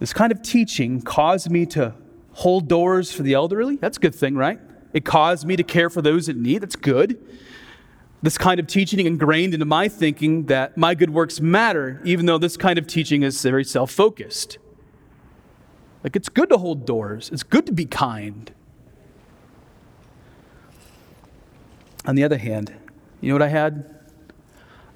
this 0.00 0.14
kind 0.14 0.32
of 0.32 0.42
teaching 0.42 1.02
caused 1.02 1.50
me 1.50 1.66
to 1.66 1.94
hold 2.32 2.68
doors 2.68 3.12
for 3.12 3.22
the 3.22 3.34
elderly. 3.34 3.76
That's 3.76 3.98
a 3.98 4.00
good 4.00 4.14
thing, 4.14 4.34
right? 4.34 4.58
It 4.92 5.04
caused 5.04 5.46
me 5.46 5.56
to 5.56 5.62
care 5.62 5.90
for 5.90 6.02
those 6.02 6.28
in 6.28 6.42
need. 6.42 6.62
That's 6.62 6.74
good. 6.74 7.22
This 8.22 8.36
kind 8.36 8.58
of 8.58 8.66
teaching 8.66 9.06
ingrained 9.06 9.54
into 9.54 9.66
my 9.66 9.88
thinking 9.88 10.46
that 10.46 10.76
my 10.76 10.94
good 10.94 11.10
works 11.10 11.40
matter, 11.40 12.00
even 12.04 12.26
though 12.26 12.38
this 12.38 12.56
kind 12.56 12.78
of 12.78 12.86
teaching 12.86 13.22
is 13.22 13.40
very 13.42 13.64
self 13.64 13.90
focused. 13.90 14.58
Like, 16.02 16.16
it's 16.16 16.30
good 16.30 16.48
to 16.48 16.56
hold 16.56 16.86
doors, 16.86 17.28
it's 17.30 17.42
good 17.42 17.66
to 17.66 17.72
be 17.72 17.84
kind. 17.84 18.50
On 22.06 22.14
the 22.14 22.24
other 22.24 22.38
hand, 22.38 22.74
you 23.20 23.28
know 23.28 23.34
what 23.34 23.42
I 23.42 23.48
had? 23.48 23.94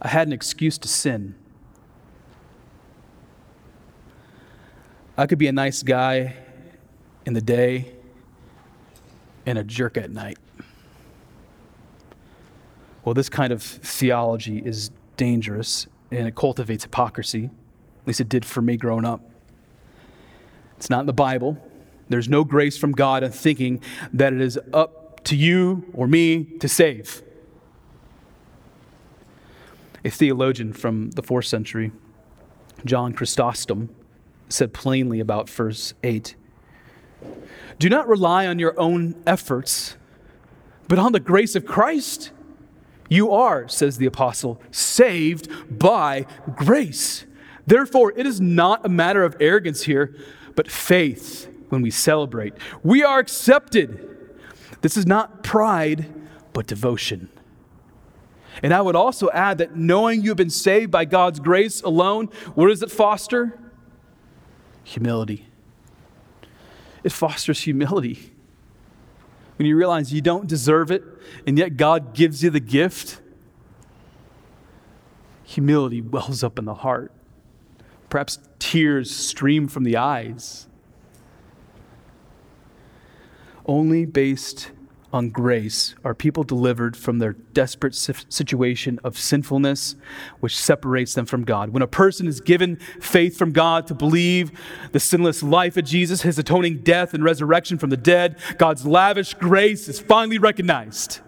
I 0.00 0.08
had 0.08 0.26
an 0.26 0.32
excuse 0.32 0.78
to 0.78 0.88
sin. 0.88 1.34
I 5.16 5.26
could 5.26 5.38
be 5.38 5.46
a 5.46 5.52
nice 5.52 5.84
guy 5.84 6.34
in 7.24 7.34
the 7.34 7.40
day 7.40 7.92
and 9.46 9.56
a 9.56 9.62
jerk 9.62 9.96
at 9.96 10.10
night. 10.10 10.38
Well, 13.04 13.14
this 13.14 13.28
kind 13.28 13.52
of 13.52 13.62
theology 13.62 14.58
is 14.58 14.90
dangerous 15.16 15.86
and 16.10 16.26
it 16.26 16.34
cultivates 16.34 16.82
hypocrisy. 16.82 17.44
At 17.44 18.06
least 18.06 18.20
it 18.20 18.28
did 18.28 18.44
for 18.44 18.60
me 18.60 18.76
growing 18.76 19.04
up. 19.04 19.20
It's 20.76 20.90
not 20.90 21.00
in 21.00 21.06
the 21.06 21.12
Bible. 21.12 21.58
There's 22.08 22.28
no 22.28 22.42
grace 22.42 22.76
from 22.76 22.90
God 22.90 23.22
in 23.22 23.30
thinking 23.30 23.80
that 24.12 24.32
it 24.32 24.40
is 24.40 24.58
up 24.72 25.22
to 25.24 25.36
you 25.36 25.84
or 25.94 26.08
me 26.08 26.44
to 26.58 26.68
save. 26.68 27.22
A 30.04 30.10
theologian 30.10 30.72
from 30.72 31.12
the 31.12 31.22
fourth 31.22 31.46
century, 31.46 31.92
John 32.84 33.12
Chrysostom, 33.12 33.94
said 34.48 34.72
plainly 34.72 35.20
about 35.20 35.48
verse 35.48 35.94
8 36.02 36.34
Do 37.78 37.88
not 37.88 38.08
rely 38.08 38.46
on 38.46 38.58
your 38.58 38.78
own 38.78 39.14
efforts, 39.26 39.96
but 40.88 40.98
on 40.98 41.12
the 41.12 41.20
grace 41.20 41.54
of 41.54 41.66
Christ. 41.66 42.30
You 43.08 43.32
are, 43.32 43.68
says 43.68 43.98
the 43.98 44.06
apostle, 44.06 44.60
saved 44.70 45.48
by 45.70 46.26
grace. 46.56 47.26
Therefore, 47.66 48.12
it 48.16 48.26
is 48.26 48.40
not 48.40 48.84
a 48.84 48.88
matter 48.88 49.22
of 49.22 49.36
arrogance 49.40 49.82
here, 49.82 50.14
but 50.54 50.70
faith 50.70 51.48
when 51.68 51.82
we 51.82 51.90
celebrate. 51.90 52.54
We 52.82 53.02
are 53.02 53.18
accepted. 53.18 54.10
This 54.80 54.96
is 54.96 55.06
not 55.06 55.42
pride, 55.42 56.06
but 56.52 56.66
devotion. 56.66 57.28
And 58.62 58.72
I 58.72 58.80
would 58.80 58.96
also 58.96 59.30
add 59.30 59.58
that 59.58 59.76
knowing 59.76 60.22
you've 60.22 60.36
been 60.36 60.50
saved 60.50 60.90
by 60.90 61.04
God's 61.04 61.40
grace 61.40 61.82
alone, 61.82 62.26
what 62.54 62.68
does 62.68 62.82
it 62.82 62.90
foster? 62.90 63.58
Humility. 64.84 65.46
It 67.02 67.12
fosters 67.12 67.60
humility. 67.60 68.32
When 69.56 69.66
you 69.66 69.76
realize 69.76 70.12
you 70.12 70.20
don't 70.20 70.46
deserve 70.46 70.90
it, 70.90 71.02
and 71.46 71.58
yet 71.58 71.76
God 71.76 72.14
gives 72.14 72.42
you 72.42 72.50
the 72.50 72.60
gift, 72.60 73.20
humility 75.44 76.00
wells 76.00 76.42
up 76.42 76.58
in 76.58 76.64
the 76.64 76.74
heart. 76.74 77.12
Perhaps 78.08 78.38
tears 78.58 79.14
stream 79.14 79.68
from 79.68 79.84
the 79.84 79.96
eyes. 79.96 80.66
Only 83.66 84.04
based 84.04 84.70
on 85.14 85.30
grace 85.30 85.94
are 86.02 86.12
people 86.12 86.42
delivered 86.42 86.96
from 86.96 87.20
their 87.20 87.34
desperate 87.52 87.94
situation 87.94 88.98
of 89.04 89.16
sinfulness, 89.16 89.94
which 90.40 90.58
separates 90.58 91.14
them 91.14 91.24
from 91.24 91.44
God. 91.44 91.70
When 91.70 91.84
a 91.84 91.86
person 91.86 92.26
is 92.26 92.40
given 92.40 92.76
faith 93.00 93.38
from 93.38 93.52
God 93.52 93.86
to 93.86 93.94
believe 93.94 94.50
the 94.90 94.98
sinless 94.98 95.40
life 95.40 95.76
of 95.76 95.84
Jesus, 95.84 96.22
his 96.22 96.36
atoning 96.36 96.78
death 96.78 97.14
and 97.14 97.22
resurrection 97.22 97.78
from 97.78 97.90
the 97.90 97.96
dead, 97.96 98.40
God's 98.58 98.84
lavish 98.84 99.34
grace 99.34 99.86
is 99.86 100.00
finally 100.00 100.38
recognized. 100.38 101.20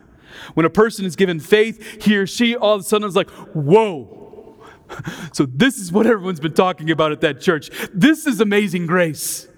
When 0.55 0.67
a 0.67 0.71
person 0.71 1.05
is 1.05 1.15
given 1.15 1.39
faith, 1.39 2.03
he 2.03 2.17
or 2.17 2.27
she 2.27 2.57
all 2.57 2.75
of 2.75 2.81
a 2.81 2.85
sudden 2.85 3.07
is 3.07 3.15
like, 3.15 3.31
whoa. 3.55 4.25
So, 5.33 5.47
this 5.47 5.79
is 5.79 5.93
what 5.93 6.07
everyone's 6.07 6.41
been 6.41 6.55
talking 6.55 6.91
about 6.91 7.13
at 7.13 7.21
that 7.21 7.41
church. 7.41 7.71
This 7.93 8.27
is 8.27 8.41
amazing 8.41 8.87
grace. 8.87 9.49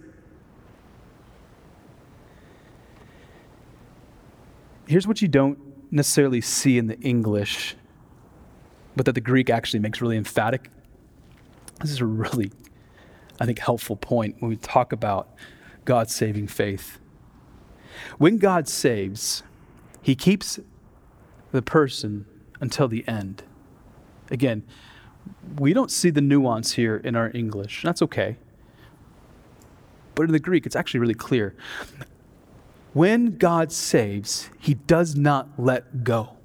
Here's 4.88 5.06
what 5.06 5.20
you 5.20 5.28
don't 5.28 5.58
necessarily 5.92 6.40
see 6.40 6.78
in 6.78 6.86
the 6.86 6.98
English, 7.00 7.76
but 8.96 9.04
that 9.06 9.14
the 9.14 9.20
Greek 9.20 9.50
actually 9.50 9.80
makes 9.80 10.00
really 10.00 10.16
emphatic. 10.16 10.70
This 11.80 11.90
is 11.90 12.00
a 12.00 12.06
really, 12.06 12.50
I 13.38 13.44
think, 13.44 13.58
helpful 13.58 13.96
point 13.96 14.36
when 14.40 14.48
we 14.48 14.56
talk 14.56 14.92
about 14.92 15.28
God's 15.84 16.14
saving 16.14 16.48
faith. 16.48 16.98
When 18.16 18.38
God 18.38 18.66
saves, 18.66 19.42
he 20.00 20.14
keeps 20.14 20.58
the 21.52 21.62
person 21.62 22.24
until 22.60 22.88
the 22.88 23.06
end. 23.06 23.42
Again, 24.30 24.64
we 25.58 25.74
don't 25.74 25.90
see 25.90 26.10
the 26.10 26.20
nuance 26.22 26.72
here 26.72 26.96
in 26.96 27.14
our 27.14 27.30
English. 27.34 27.82
That's 27.82 28.00
okay. 28.02 28.36
But 30.14 30.24
in 30.24 30.32
the 30.32 30.40
Greek, 30.40 30.64
it's 30.64 30.76
actually 30.76 31.00
really 31.00 31.14
clear 31.14 31.54
when 32.92 33.36
God 33.36 33.72
saves, 33.72 34.50
he 34.58 34.74
does 34.74 35.14
not 35.14 35.48
let 35.58 36.04
go. 36.04 36.36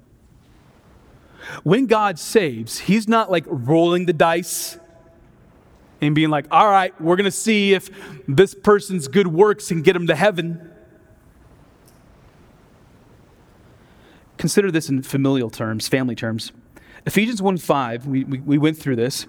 When 1.64 1.88
God 1.88 2.20
saves, 2.20 2.80
he's 2.80 3.08
not 3.08 3.32
like 3.32 3.46
rolling 3.48 4.06
the 4.06 4.14
dice 4.14 4.78
and 6.02 6.16
being 6.16 6.30
like, 6.30 6.46
all 6.52 6.70
right, 6.70 7.00
we're 7.02 7.16
going 7.16 7.26
to 7.26 7.32
see 7.32 7.74
if 7.74 7.90
this 8.28 8.54
person's 8.54 9.08
good 9.08 9.28
works 9.28 9.70
can 9.70 9.82
get 9.82 9.96
him 9.96 10.08
to 10.08 10.16
heaven. 10.16 10.72
Consider 14.38 14.72
this 14.72 14.90
in 14.90 15.02
familial 15.04 15.50
terms, 15.50 15.88
family 15.88 16.16
terms. 16.16 16.52
Ephesians 17.06 17.42
1 17.42 17.58
5, 17.58 18.08
we, 18.08 18.24
we, 18.24 18.40
we 18.40 18.58
went 18.58 18.78
through 18.78 18.96
this, 18.96 19.28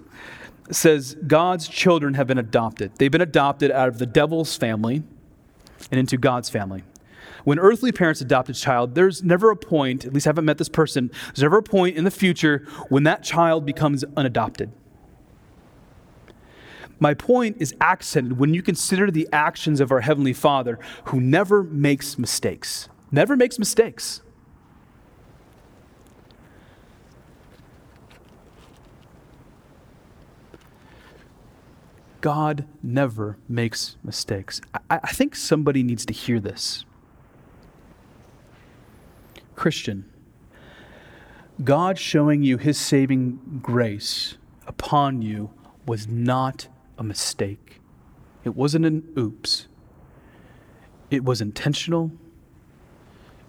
says 0.71 1.17
God's 1.27 1.69
children 1.69 2.15
have 2.15 2.27
been 2.27 2.39
adopted. 2.39 2.93
They've 2.97 3.11
been 3.11 3.21
adopted 3.21 3.71
out 3.71 3.89
of 3.89 3.99
the 3.99 4.07
devil's 4.07 4.57
family 4.57 5.03
and 5.91 6.01
into 6.01 6.17
God's 6.17 6.49
family. 6.49 6.83
When 7.45 7.59
earthly 7.59 7.93
parents 7.93 8.21
adopt 8.21 8.49
a 8.49 8.55
child, 8.55 8.95
there's 8.95 9.23
never 9.23 9.51
a 9.51 9.57
point, 9.57 10.05
at 10.05 10.13
least 10.13 10.27
I 10.27 10.31
haven't 10.31 10.47
met 10.47 10.59
this 10.59 10.69
person, 10.69 11.11
there's 11.27 11.43
never 11.43 11.59
a 11.59 11.63
point 11.63 11.97
in 11.97 12.05
the 12.05 12.11
future 12.11 12.67
when 12.89 13.05
that 13.05 13.23
child 13.23 13.65
becomes 13.67 14.05
unadopted. 14.17 14.73
My 16.99 17.13
point 17.13 17.57
is 17.61 17.75
accented 17.81 18.39
when 18.39 18.55
you 18.55 18.63
consider 18.63 19.11
the 19.11 19.29
actions 19.33 19.81
of 19.81 19.93
our 19.93 20.01
Heavenly 20.01 20.33
Father 20.33 20.79
who 21.07 21.21
never 21.21 21.63
makes 21.63 22.19
mistakes. 22.19 22.89
Never 23.11 23.37
makes 23.37 23.59
mistakes. 23.59 24.23
God 32.21 32.67
never 32.83 33.37
makes 33.51 33.97
mistakes. 34.03 34.63
I, 34.73 35.01
I, 35.03 35.13
think 35.13 35.37
somebody 35.37 35.83
needs 35.83 36.07
to 36.07 36.15
hear 36.15 36.41
this. 36.41 36.87
Christian, 39.55 40.11
God 41.63 41.99
showing 41.99 42.43
you 42.43 42.59
his 42.59 42.79
saving 42.79 43.61
grace 43.63 44.37
upon 44.67 45.23
you 45.23 45.51
was 45.87 46.09
not 46.09 46.69
a 46.99 47.05
mistake. 47.05 47.81
It 48.45 48.57
wasn't 48.57 48.87
an 48.87 49.05
oops. 49.17 49.69
It 51.11 51.25
was 51.25 51.41
intentional, 51.41 52.11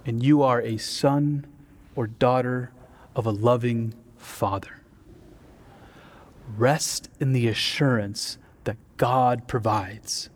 and 0.05 0.23
you 0.23 0.43
are 0.43 0.61
a 0.61 0.77
son 0.77 1.47
or 1.95 2.07
daughter 2.07 2.71
of 3.15 3.25
a 3.25 3.31
loving 3.31 3.93
Father. 4.17 4.81
Rest 6.57 7.09
in 7.19 7.33
the 7.33 7.47
assurance 7.47 8.37
that 8.65 8.77
God 8.97 9.47
provides. 9.47 10.29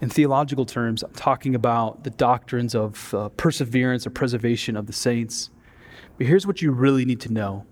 In 0.00 0.08
theological 0.08 0.64
terms, 0.64 1.02
I'm 1.02 1.12
talking 1.12 1.54
about 1.54 2.04
the 2.04 2.10
doctrines 2.10 2.74
of 2.74 3.12
uh, 3.12 3.28
perseverance 3.30 4.06
or 4.06 4.10
preservation 4.10 4.74
of 4.74 4.86
the 4.86 4.94
saints. 4.94 5.50
But 6.16 6.26
here's 6.26 6.46
what 6.46 6.62
you 6.62 6.70
really 6.70 7.04
need 7.04 7.20
to 7.20 7.32
know 7.32 7.66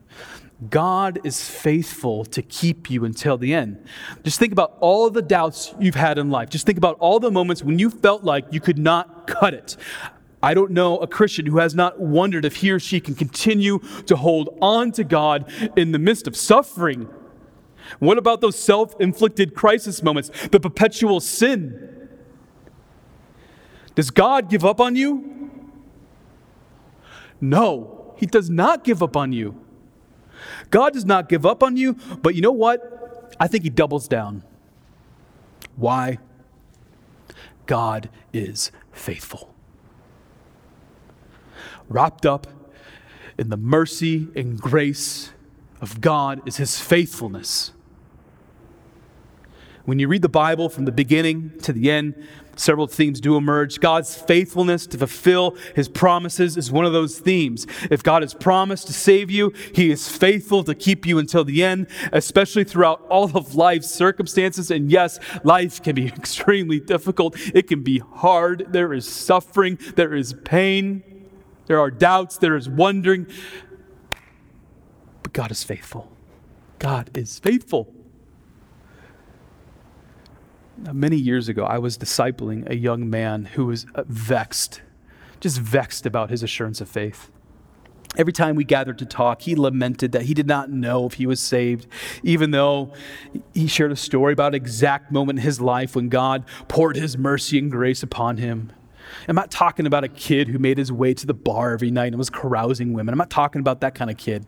God 0.68 1.20
is 1.24 1.48
faithful 1.48 2.26
to 2.26 2.42
keep 2.42 2.90
you 2.90 3.04
until 3.04 3.38
the 3.38 3.54
end. 3.54 3.82
Just 4.24 4.38
think 4.38 4.52
about 4.52 4.76
all 4.80 5.08
the 5.08 5.22
doubts 5.22 5.74
you've 5.80 5.94
had 5.94 6.18
in 6.18 6.30
life. 6.30 6.50
Just 6.50 6.66
think 6.66 6.76
about 6.76 6.96
all 6.98 7.18
the 7.18 7.30
moments 7.30 7.62
when 7.62 7.78
you 7.78 7.88
felt 7.88 8.24
like 8.24 8.44
you 8.50 8.60
could 8.60 8.78
not 8.78 9.26
cut 9.26 9.54
it. 9.54 9.76
I 10.42 10.52
don't 10.52 10.72
know 10.72 10.98
a 10.98 11.06
Christian 11.06 11.46
who 11.46 11.58
has 11.58 11.74
not 11.74 11.98
wondered 11.98 12.44
if 12.44 12.56
he 12.56 12.70
or 12.70 12.78
she 12.78 13.00
can 13.00 13.14
continue 13.14 13.78
to 14.06 14.16
hold 14.16 14.56
on 14.60 14.92
to 14.92 15.04
God 15.04 15.50
in 15.76 15.92
the 15.92 15.98
midst 15.98 16.26
of 16.26 16.36
suffering. 16.36 17.08
What 18.00 18.18
about 18.18 18.42
those 18.42 18.58
self 18.58 19.00
inflicted 19.00 19.54
crisis 19.54 20.02
moments, 20.02 20.30
the 20.48 20.60
perpetual 20.60 21.20
sin? 21.20 21.97
Does 23.98 24.10
God 24.12 24.48
give 24.48 24.64
up 24.64 24.80
on 24.80 24.94
you? 24.94 25.50
No, 27.40 28.14
He 28.16 28.26
does 28.26 28.48
not 28.48 28.84
give 28.84 29.02
up 29.02 29.16
on 29.16 29.32
you. 29.32 29.60
God 30.70 30.92
does 30.92 31.04
not 31.04 31.28
give 31.28 31.44
up 31.44 31.64
on 31.64 31.76
you, 31.76 31.94
but 32.22 32.36
you 32.36 32.40
know 32.40 32.52
what? 32.52 33.34
I 33.40 33.48
think 33.48 33.64
He 33.64 33.70
doubles 33.70 34.06
down. 34.06 34.44
Why? 35.74 36.18
God 37.66 38.08
is 38.32 38.70
faithful. 38.92 39.52
Wrapped 41.88 42.24
up 42.24 42.46
in 43.36 43.48
the 43.48 43.56
mercy 43.56 44.28
and 44.36 44.60
grace 44.60 45.32
of 45.80 46.00
God 46.00 46.40
is 46.46 46.58
His 46.58 46.80
faithfulness. 46.80 47.72
When 49.88 49.98
you 49.98 50.06
read 50.06 50.20
the 50.20 50.28
Bible 50.28 50.68
from 50.68 50.84
the 50.84 50.92
beginning 50.92 51.50
to 51.62 51.72
the 51.72 51.90
end, 51.90 52.14
several 52.56 52.86
themes 52.86 53.22
do 53.22 53.38
emerge. 53.38 53.80
God's 53.80 54.14
faithfulness 54.14 54.86
to 54.88 54.98
fulfill 54.98 55.56
his 55.74 55.88
promises 55.88 56.58
is 56.58 56.70
one 56.70 56.84
of 56.84 56.92
those 56.92 57.18
themes. 57.18 57.66
If 57.90 58.02
God 58.02 58.20
has 58.20 58.34
promised 58.34 58.88
to 58.88 58.92
save 58.92 59.30
you, 59.30 59.50
he 59.74 59.90
is 59.90 60.06
faithful 60.06 60.62
to 60.64 60.74
keep 60.74 61.06
you 61.06 61.18
until 61.18 61.42
the 61.42 61.64
end, 61.64 61.86
especially 62.12 62.64
throughout 62.64 63.00
all 63.08 63.34
of 63.34 63.54
life's 63.54 63.88
circumstances. 63.88 64.70
And 64.70 64.90
yes, 64.90 65.18
life 65.42 65.82
can 65.82 65.94
be 65.94 66.06
extremely 66.18 66.80
difficult, 66.80 67.34
it 67.54 67.66
can 67.66 67.82
be 67.82 68.00
hard. 68.00 68.66
There 68.68 68.92
is 68.92 69.08
suffering, 69.08 69.78
there 69.96 70.14
is 70.14 70.34
pain, 70.44 71.02
there 71.64 71.80
are 71.80 71.90
doubts, 71.90 72.36
there 72.36 72.56
is 72.56 72.68
wondering. 72.68 73.26
But 75.22 75.32
God 75.32 75.50
is 75.50 75.64
faithful. 75.64 76.12
God 76.78 77.08
is 77.16 77.38
faithful. 77.38 77.94
Many 80.92 81.16
years 81.16 81.48
ago, 81.48 81.64
I 81.64 81.78
was 81.78 81.98
discipling 81.98 82.68
a 82.70 82.76
young 82.76 83.10
man 83.10 83.46
who 83.46 83.66
was 83.66 83.84
uh, 83.94 84.04
vexed, 84.06 84.80
just 85.40 85.58
vexed 85.58 86.06
about 86.06 86.30
his 86.30 86.42
assurance 86.42 86.80
of 86.80 86.88
faith. 86.88 87.30
Every 88.16 88.32
time 88.32 88.56
we 88.56 88.64
gathered 88.64 88.98
to 88.98 89.06
talk, 89.06 89.42
he 89.42 89.54
lamented 89.54 90.12
that 90.12 90.22
he 90.22 90.34
did 90.34 90.46
not 90.46 90.70
know 90.70 91.04
if 91.06 91.14
he 91.14 91.26
was 91.26 91.40
saved, 91.40 91.86
even 92.22 92.52
though 92.52 92.92
he 93.54 93.66
shared 93.66 93.92
a 93.92 93.96
story 93.96 94.32
about 94.32 94.52
an 94.52 94.54
exact 94.54 95.10
moment 95.12 95.40
in 95.40 95.44
his 95.44 95.60
life 95.60 95.96
when 95.96 96.08
God 96.08 96.44
poured 96.68 96.96
his 96.96 97.18
mercy 97.18 97.58
and 97.58 97.70
grace 97.70 98.02
upon 98.02 98.36
him. 98.36 98.72
I'm 99.26 99.34
not 99.34 99.50
talking 99.50 99.86
about 99.86 100.04
a 100.04 100.08
kid 100.08 100.48
who 100.48 100.58
made 100.58 100.78
his 100.78 100.92
way 100.92 101.12
to 101.14 101.26
the 101.26 101.34
bar 101.34 101.72
every 101.72 101.90
night 101.90 102.08
and 102.08 102.18
was 102.18 102.30
carousing 102.30 102.92
women. 102.92 103.12
I'm 103.12 103.18
not 103.18 103.30
talking 103.30 103.60
about 103.60 103.80
that 103.80 103.94
kind 103.94 104.10
of 104.10 104.16
kid. 104.16 104.46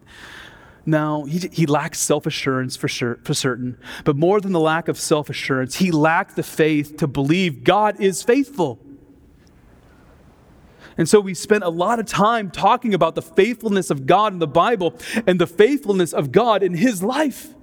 No, 0.86 1.24
he, 1.24 1.38
he 1.52 1.66
lacked 1.66 1.96
self 1.96 2.26
assurance 2.26 2.76
for, 2.76 2.88
sure, 2.88 3.18
for 3.24 3.34
certain. 3.34 3.78
But 4.04 4.16
more 4.16 4.40
than 4.40 4.52
the 4.52 4.60
lack 4.60 4.88
of 4.88 4.98
self 4.98 5.28
assurance, 5.28 5.76
he 5.76 5.90
lacked 5.90 6.36
the 6.36 6.42
faith 6.42 6.96
to 6.98 7.06
believe 7.06 7.64
God 7.64 8.00
is 8.00 8.22
faithful. 8.22 8.78
And 10.96 11.08
so 11.08 11.20
we 11.20 11.34
spent 11.34 11.64
a 11.64 11.68
lot 11.68 11.98
of 11.98 12.06
time 12.06 12.50
talking 12.50 12.92
about 12.92 13.14
the 13.14 13.22
faithfulness 13.22 13.90
of 13.90 14.06
God 14.06 14.32
in 14.32 14.38
the 14.38 14.46
Bible 14.46 14.94
and 15.26 15.40
the 15.40 15.46
faithfulness 15.46 16.12
of 16.12 16.32
God 16.32 16.62
in 16.62 16.74
his 16.74 17.02
life. 17.02 17.54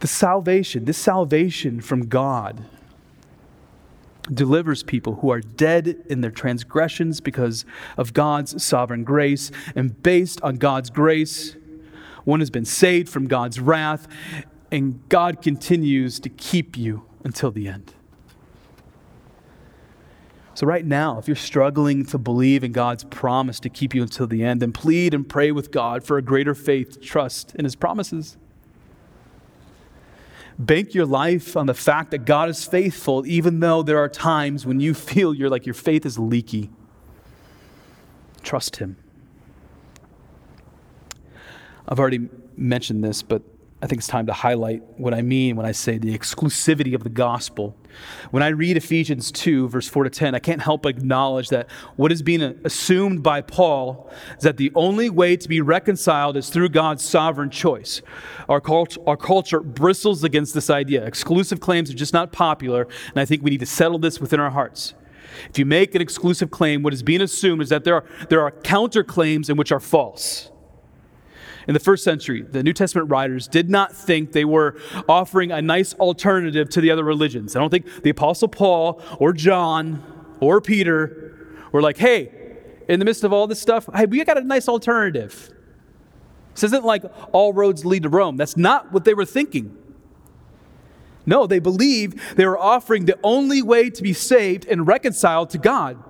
The 0.00 0.06
salvation, 0.06 0.84
this 0.84 0.98
salvation 0.98 1.80
from 1.80 2.08
God 2.08 2.64
delivers 4.32 4.82
people 4.82 5.16
who 5.16 5.30
are 5.30 5.40
dead 5.40 6.02
in 6.08 6.20
their 6.20 6.30
transgressions 6.30 7.20
because 7.20 7.64
of 7.96 8.12
God's 8.12 8.62
sovereign 8.62 9.04
grace. 9.04 9.50
And 9.74 10.00
based 10.02 10.40
on 10.42 10.56
God's 10.56 10.90
grace, 10.90 11.56
one 12.24 12.40
has 12.40 12.50
been 12.50 12.64
saved 12.64 13.08
from 13.08 13.26
God's 13.26 13.58
wrath, 13.58 14.06
and 14.70 15.06
God 15.08 15.40
continues 15.40 16.20
to 16.20 16.28
keep 16.28 16.76
you 16.76 17.04
until 17.24 17.50
the 17.50 17.68
end. 17.68 17.94
So, 20.54 20.66
right 20.66 20.84
now, 20.84 21.18
if 21.18 21.28
you're 21.28 21.36
struggling 21.36 22.04
to 22.06 22.18
believe 22.18 22.64
in 22.64 22.72
God's 22.72 23.04
promise 23.04 23.60
to 23.60 23.68
keep 23.68 23.94
you 23.94 24.02
until 24.02 24.26
the 24.26 24.42
end, 24.42 24.60
then 24.60 24.72
plead 24.72 25.14
and 25.14 25.26
pray 25.26 25.52
with 25.52 25.70
God 25.70 26.02
for 26.02 26.18
a 26.18 26.22
greater 26.22 26.52
faith, 26.52 27.00
trust 27.00 27.54
in 27.54 27.64
His 27.64 27.76
promises. 27.76 28.36
Bank 30.58 30.92
your 30.92 31.06
life 31.06 31.56
on 31.56 31.66
the 31.66 31.74
fact 31.74 32.10
that 32.10 32.24
God 32.24 32.48
is 32.48 32.64
faithful, 32.64 33.24
even 33.26 33.60
though 33.60 33.82
there 33.82 33.98
are 33.98 34.08
times 34.08 34.66
when 34.66 34.80
you 34.80 34.92
feel 34.92 35.32
you're 35.32 35.50
like 35.50 35.66
your 35.66 35.74
faith 35.74 36.04
is 36.04 36.18
leaky. 36.18 36.70
Trust 38.42 38.76
Him. 38.76 38.96
I've 41.88 42.00
already 42.00 42.28
mentioned 42.56 43.04
this, 43.04 43.22
but 43.22 43.42
I 43.80 43.86
think 43.86 44.00
it's 44.00 44.08
time 44.08 44.26
to 44.26 44.32
highlight 44.32 44.82
what 44.98 45.14
I 45.14 45.22
mean 45.22 45.54
when 45.54 45.64
I 45.64 45.70
say 45.70 45.98
the 45.98 46.16
exclusivity 46.16 46.96
of 46.96 47.04
the 47.04 47.10
gospel. 47.10 47.76
When 48.32 48.42
I 48.42 48.48
read 48.48 48.76
Ephesians 48.76 49.30
2, 49.30 49.68
verse 49.68 49.86
4 49.86 50.04
to 50.04 50.10
10, 50.10 50.34
I 50.34 50.40
can't 50.40 50.60
help 50.60 50.82
but 50.82 50.88
acknowledge 50.88 51.48
that 51.50 51.70
what 51.94 52.10
is 52.10 52.20
being 52.20 52.42
assumed 52.64 53.22
by 53.22 53.40
Paul 53.40 54.10
is 54.36 54.42
that 54.42 54.56
the 54.56 54.72
only 54.74 55.08
way 55.10 55.36
to 55.36 55.48
be 55.48 55.60
reconciled 55.60 56.36
is 56.36 56.50
through 56.50 56.70
God's 56.70 57.04
sovereign 57.04 57.50
choice. 57.50 58.02
Our, 58.48 58.60
cult- 58.60 58.98
our 59.06 59.16
culture 59.16 59.60
bristles 59.60 60.24
against 60.24 60.54
this 60.54 60.70
idea. 60.70 61.04
Exclusive 61.04 61.60
claims 61.60 61.88
are 61.88 61.94
just 61.94 62.12
not 62.12 62.32
popular, 62.32 62.88
and 63.10 63.18
I 63.18 63.24
think 63.24 63.44
we 63.44 63.50
need 63.50 63.60
to 63.60 63.66
settle 63.66 64.00
this 64.00 64.20
within 64.20 64.40
our 64.40 64.50
hearts. 64.50 64.94
If 65.50 65.58
you 65.58 65.66
make 65.66 65.94
an 65.94 66.02
exclusive 66.02 66.50
claim, 66.50 66.82
what 66.82 66.92
is 66.92 67.04
being 67.04 67.20
assumed 67.20 67.62
is 67.62 67.68
that 67.68 67.84
there 67.84 67.94
are, 67.94 68.04
there 68.28 68.42
are 68.42 68.50
counterclaims 68.50 69.48
in 69.48 69.56
which 69.56 69.70
are 69.70 69.78
false. 69.78 70.50
In 71.68 71.74
the 71.74 71.80
first 71.80 72.02
century, 72.02 72.40
the 72.40 72.62
New 72.62 72.72
Testament 72.72 73.10
writers 73.10 73.46
did 73.46 73.68
not 73.68 73.94
think 73.94 74.32
they 74.32 74.46
were 74.46 74.74
offering 75.06 75.52
a 75.52 75.60
nice 75.60 75.92
alternative 75.94 76.70
to 76.70 76.80
the 76.80 76.90
other 76.90 77.04
religions. 77.04 77.54
I 77.54 77.60
don't 77.60 77.68
think 77.68 78.02
the 78.02 78.08
Apostle 78.08 78.48
Paul 78.48 79.02
or 79.18 79.34
John 79.34 80.02
or 80.40 80.62
Peter 80.62 81.36
were 81.70 81.82
like, 81.82 81.98
hey, 81.98 82.32
in 82.88 82.98
the 82.98 83.04
midst 83.04 83.22
of 83.22 83.34
all 83.34 83.46
this 83.46 83.60
stuff, 83.60 83.86
hey, 83.94 84.06
we 84.06 84.24
got 84.24 84.38
a 84.38 84.42
nice 84.42 84.66
alternative. 84.66 85.52
This 86.54 86.64
isn't 86.64 86.86
like 86.86 87.04
all 87.32 87.52
roads 87.52 87.84
lead 87.84 88.04
to 88.04 88.08
Rome. 88.08 88.38
That's 88.38 88.56
not 88.56 88.90
what 88.90 89.04
they 89.04 89.12
were 89.12 89.26
thinking. 89.26 89.76
No, 91.26 91.46
they 91.46 91.58
believed 91.58 92.18
they 92.36 92.46
were 92.46 92.58
offering 92.58 93.04
the 93.04 93.18
only 93.22 93.60
way 93.60 93.90
to 93.90 94.02
be 94.02 94.14
saved 94.14 94.64
and 94.66 94.86
reconciled 94.86 95.50
to 95.50 95.58
God. 95.58 96.02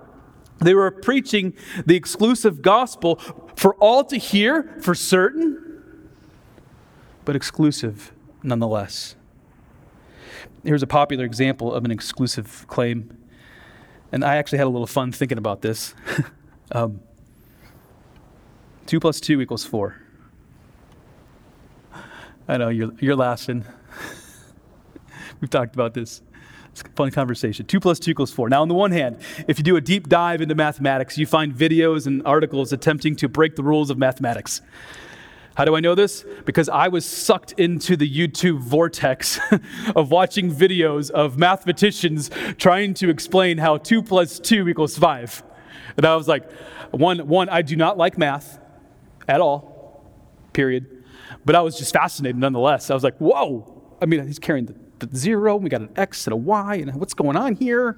They 0.59 0.73
were 0.73 0.91
preaching 0.91 1.53
the 1.85 1.95
exclusive 1.95 2.61
gospel 2.61 3.15
for 3.59 3.73
all 3.75 4.05
to 4.05 4.15
hear 4.15 4.73
for 4.79 4.95
certain, 4.95 5.81
but 7.25 7.35
exclusive 7.35 8.13
nonetheless. 8.41 9.17
Here's 10.63 10.81
a 10.81 10.87
popular 10.87 11.25
example 11.25 11.73
of 11.73 11.83
an 11.83 11.91
exclusive 11.91 12.65
claim. 12.69 13.17
And 14.13 14.23
I 14.23 14.37
actually 14.37 14.59
had 14.59 14.67
a 14.67 14.69
little 14.69 14.87
fun 14.87 15.11
thinking 15.11 15.37
about 15.37 15.61
this. 15.61 15.93
um, 16.71 17.01
2 18.85 18.97
plus 19.01 19.19
2 19.19 19.41
equals 19.41 19.65
4. 19.65 20.01
I 22.47 22.55
know, 22.55 22.69
you're, 22.69 22.93
you're 23.01 23.17
laughing. 23.17 23.65
We've 25.41 25.49
talked 25.49 25.75
about 25.75 25.93
this. 25.93 26.21
It's 26.79 26.89
a 26.89 26.91
fun 26.93 27.11
conversation. 27.11 27.65
Two 27.65 27.79
plus 27.79 27.99
two 27.99 28.11
equals 28.11 28.31
four. 28.31 28.49
Now, 28.49 28.61
on 28.61 28.67
the 28.67 28.73
one 28.73 28.91
hand, 28.91 29.17
if 29.47 29.57
you 29.57 29.63
do 29.63 29.75
a 29.75 29.81
deep 29.81 30.07
dive 30.07 30.41
into 30.41 30.55
mathematics, 30.55 31.17
you 31.17 31.25
find 31.25 31.53
videos 31.53 32.07
and 32.07 32.25
articles 32.25 32.71
attempting 32.71 33.15
to 33.17 33.27
break 33.27 33.55
the 33.55 33.63
rules 33.63 33.89
of 33.89 33.97
mathematics. 33.97 34.61
How 35.55 35.65
do 35.65 35.75
I 35.75 35.81
know 35.81 35.93
this? 35.93 36.23
Because 36.45 36.69
I 36.69 36.87
was 36.87 37.05
sucked 37.05 37.51
into 37.53 37.97
the 37.97 38.09
YouTube 38.09 38.59
vortex 38.59 39.39
of 39.95 40.09
watching 40.09 40.53
videos 40.53 41.09
of 41.09 41.37
mathematicians 41.37 42.29
trying 42.57 42.93
to 42.95 43.09
explain 43.09 43.57
how 43.57 43.77
2 43.77 44.01
plus 44.01 44.39
2 44.39 44.69
equals 44.69 44.97
5. 44.97 45.43
And 45.97 46.05
I 46.05 46.15
was 46.15 46.29
like, 46.29 46.49
one, 46.91 47.27
one, 47.27 47.49
I 47.49 47.61
do 47.61 47.75
not 47.75 47.97
like 47.97 48.17
math 48.17 48.57
at 49.27 49.41
all, 49.41 50.05
period. 50.53 51.03
But 51.43 51.55
I 51.55 51.61
was 51.61 51.77
just 51.77 51.91
fascinated 51.91 52.37
nonetheless. 52.37 52.89
I 52.89 52.93
was 52.93 53.03
like, 53.03 53.17
whoa. 53.17 53.97
I 54.01 54.05
mean, 54.05 54.25
he's 54.25 54.39
carrying 54.39 54.67
the, 54.67 54.75
the 54.99 55.15
zero, 55.15 55.55
we 55.55 55.69
got 55.69 55.81
an 55.81 55.89
X 55.95 56.27
and 56.27 56.33
a 56.33 56.37
Y, 56.37 56.75
and 56.75 56.95
what's 56.95 57.13
going 57.13 57.35
on 57.35 57.55
here? 57.55 57.97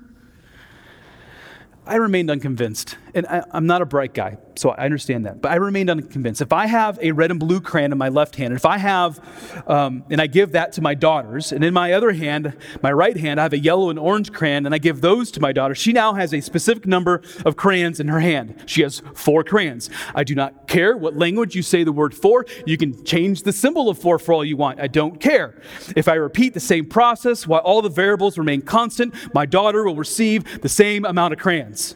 I 1.86 1.96
remained 1.96 2.30
unconvinced. 2.30 2.98
And 3.14 3.26
I, 3.28 3.44
am 3.54 3.66
not 3.66 3.82
a 3.82 3.86
bright 3.86 4.14
guy, 4.14 4.38
so 4.56 4.72
I 4.72 4.86
understand 4.86 5.26
that. 5.26 5.42
But 5.42 5.52
I 5.52 5.56
remained 5.56 5.90
unconvinced. 5.90 6.42
If 6.42 6.54
I 6.54 6.66
have 6.66 7.00
a 7.02 7.12
red 7.12 7.32
and 7.32 7.40
blue 7.40 7.62
crayon 7.62 7.92
in 7.92 7.98
my 7.98 8.10
left 8.10 8.36
hand, 8.36 8.48
and 8.48 8.58
if 8.58 8.66
I 8.66 8.78
have, 8.78 9.20
um, 9.68 10.04
and 10.10 10.22
I 10.22 10.28
give 10.28 10.52
that 10.52 10.74
to 10.74 10.82
my 10.82 10.94
daughters, 10.94 11.52
and 11.52 11.64
in 11.64 11.74
my 11.74 11.94
other 11.94 12.12
hand, 12.12 12.56
my 12.82 12.92
right 12.92 13.16
hand, 13.16 13.40
I 13.40 13.44
have 13.44 13.54
a 13.54 13.60
yellow 13.60 13.90
and 13.90 13.98
orange 13.98 14.32
crayon, 14.32 14.66
and 14.66 14.76
I 14.76 14.78
give 14.78 15.02
those 15.02 15.32
to 15.32 15.40
my 15.40 15.52
daughter, 15.52 15.76
she 15.76 15.94
now 15.94 16.14
has 16.14 16.34
a 16.34 16.42
specific 16.42 16.86
number 16.86 17.22
of 17.46 17.56
crayons 17.56 18.00
in 18.00 18.08
her 18.08 18.20
hand. 18.20 18.56
She 18.66 18.82
has 18.82 19.02
four 19.14 19.44
crayons. 19.44 19.90
I 20.14 20.24
do 20.24 20.36
not 20.36 20.68
care 20.68 20.98
what 20.98 21.16
language 21.16 21.56
you 21.56 21.62
say 21.62 21.84
the 21.84 21.92
word 21.92 22.14
for. 22.14 22.46
You 22.66 22.78
can 22.78 23.04
change 23.04 23.44
the 23.44 23.54
symbol 23.54 23.90
of 23.90 23.98
four 23.98 24.20
for 24.20 24.34
all 24.34 24.46
you 24.46 24.58
want. 24.58 24.80
I 24.80 24.88
don't 24.88 25.20
care. 25.20 25.62
If 25.96 26.08
I 26.08 26.16
repeat 26.16 26.54
the 26.54 26.60
same 26.60 26.86
process 26.86 27.48
while 27.48 27.62
all 27.62 27.82
the 27.82 27.90
variables 27.90 28.38
remain 28.38 28.62
constant, 28.62 29.14
my 29.34 29.46
daughter 29.46 29.84
will 29.84 29.96
receive 29.96 30.62
the 30.62 30.70
same 30.70 31.06
amount 31.06 31.34
of 31.34 31.40
crayons. 31.40 31.96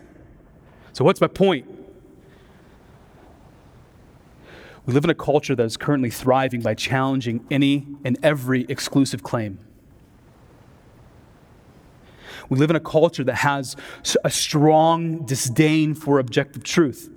So, 0.93 1.03
what's 1.03 1.20
my 1.20 1.28
point? 1.28 1.84
We 4.86 4.93
live 4.93 5.03
in 5.03 5.09
a 5.09 5.15
culture 5.15 5.55
that 5.55 5.63
is 5.63 5.77
currently 5.77 6.11
thriving 6.11 6.61
by 6.61 6.75
challenging 6.75 7.45
any 7.49 7.88
and 8.03 8.17
every 8.21 8.65
exclusive 8.69 9.23
claim. 9.23 9.59
We 12.49 12.59
live 12.59 12.69
in 12.69 12.75
a 12.75 12.81
culture 12.81 13.23
that 13.23 13.36
has 13.36 13.75
a 14.23 14.29
strong 14.29 15.25
disdain 15.25 15.95
for 15.95 16.19
objective 16.19 16.63
truth. 16.63 17.09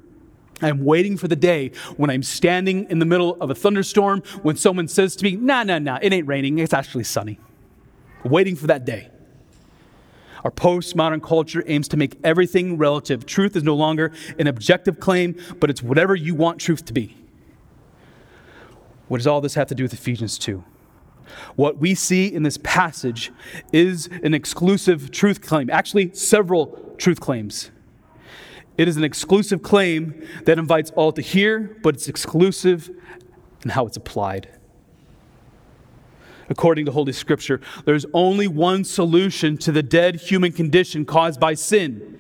I'm 0.63 0.85
waiting 0.85 1.17
for 1.17 1.29
the 1.29 1.37
day 1.37 1.73
when 1.97 2.11
I'm 2.11 2.23
standing 2.23 2.89
in 2.91 2.99
the 2.99 3.05
middle 3.05 3.37
of 3.41 3.51
a 3.51 3.55
thunderstorm 3.55 4.23
when 4.43 4.57
someone 4.57 4.89
says 4.89 5.15
to 5.17 5.25
me, 5.25 5.37
nah, 5.37 5.63
nah, 5.63 5.79
nah, 5.79 5.99
it 6.01 6.13
ain't 6.13 6.27
raining, 6.27 6.59
it's 6.59 6.73
actually 6.73 7.05
sunny. 7.05 7.39
Waiting 8.25 8.57
for 8.57 8.67
that 8.69 8.85
day. 8.85 9.11
Our 10.45 10.51
postmodern 10.51 11.23
culture 11.23 11.63
aims 11.67 11.89
to 11.89 11.97
make 11.97 12.19
everything 12.25 12.79
relative. 12.79 13.27
Truth 13.27 13.55
is 13.57 13.63
no 13.63 13.75
longer 13.75 14.13
an 14.39 14.47
objective 14.47 14.99
claim, 14.99 15.37
but 15.61 15.69
it's 15.69 15.83
whatever 15.83 16.17
you 16.17 16.35
want 16.35 16.61
truth 16.61 16.85
to 16.87 16.93
be. 16.93 17.15
What 19.09 19.19
does 19.19 19.27
all 19.27 19.41
this 19.41 19.55
have 19.55 19.67
to 19.69 19.75
do 19.75 19.83
with 19.83 19.93
Ephesians 19.93 20.39
2? 20.39 20.63
What 21.57 21.79
we 21.79 21.95
see 21.95 22.27
in 22.33 22.43
this 22.43 22.59
passage 22.59 23.33
is 23.73 24.09
an 24.23 24.35
exclusive 24.35 25.11
truth 25.11 25.41
claim, 25.41 25.69
actually, 25.71 26.15
several 26.15 26.95
truth 26.97 27.21
claims. 27.21 27.71
It 28.77 28.89
is 28.89 28.97
an 28.97 29.05
exclusive 29.05 29.63
claim 29.63 30.27
that 30.45 30.59
invites 30.59 30.91
all 30.93 31.13
to 31.13 31.21
hear, 31.21 31.77
but 31.83 31.95
it's 31.95 32.09
exclusive 32.09 32.91
in 33.65 33.71
how 33.71 33.87
it's 33.87 33.97
applied 33.97 34.49
according 36.51 36.87
to 36.87 36.93
Holy 36.93 37.13
Scripture. 37.13 37.61
There's 37.85 38.07
only 38.13 38.49
one 38.49 38.85
solution 38.85 39.57
to 39.59 39.73
the 39.73 39.83
dead 39.83 40.17
human 40.17 40.53
condition 40.53 41.05
caused 41.05 41.39
by 41.41 41.55
sin. 41.55 42.19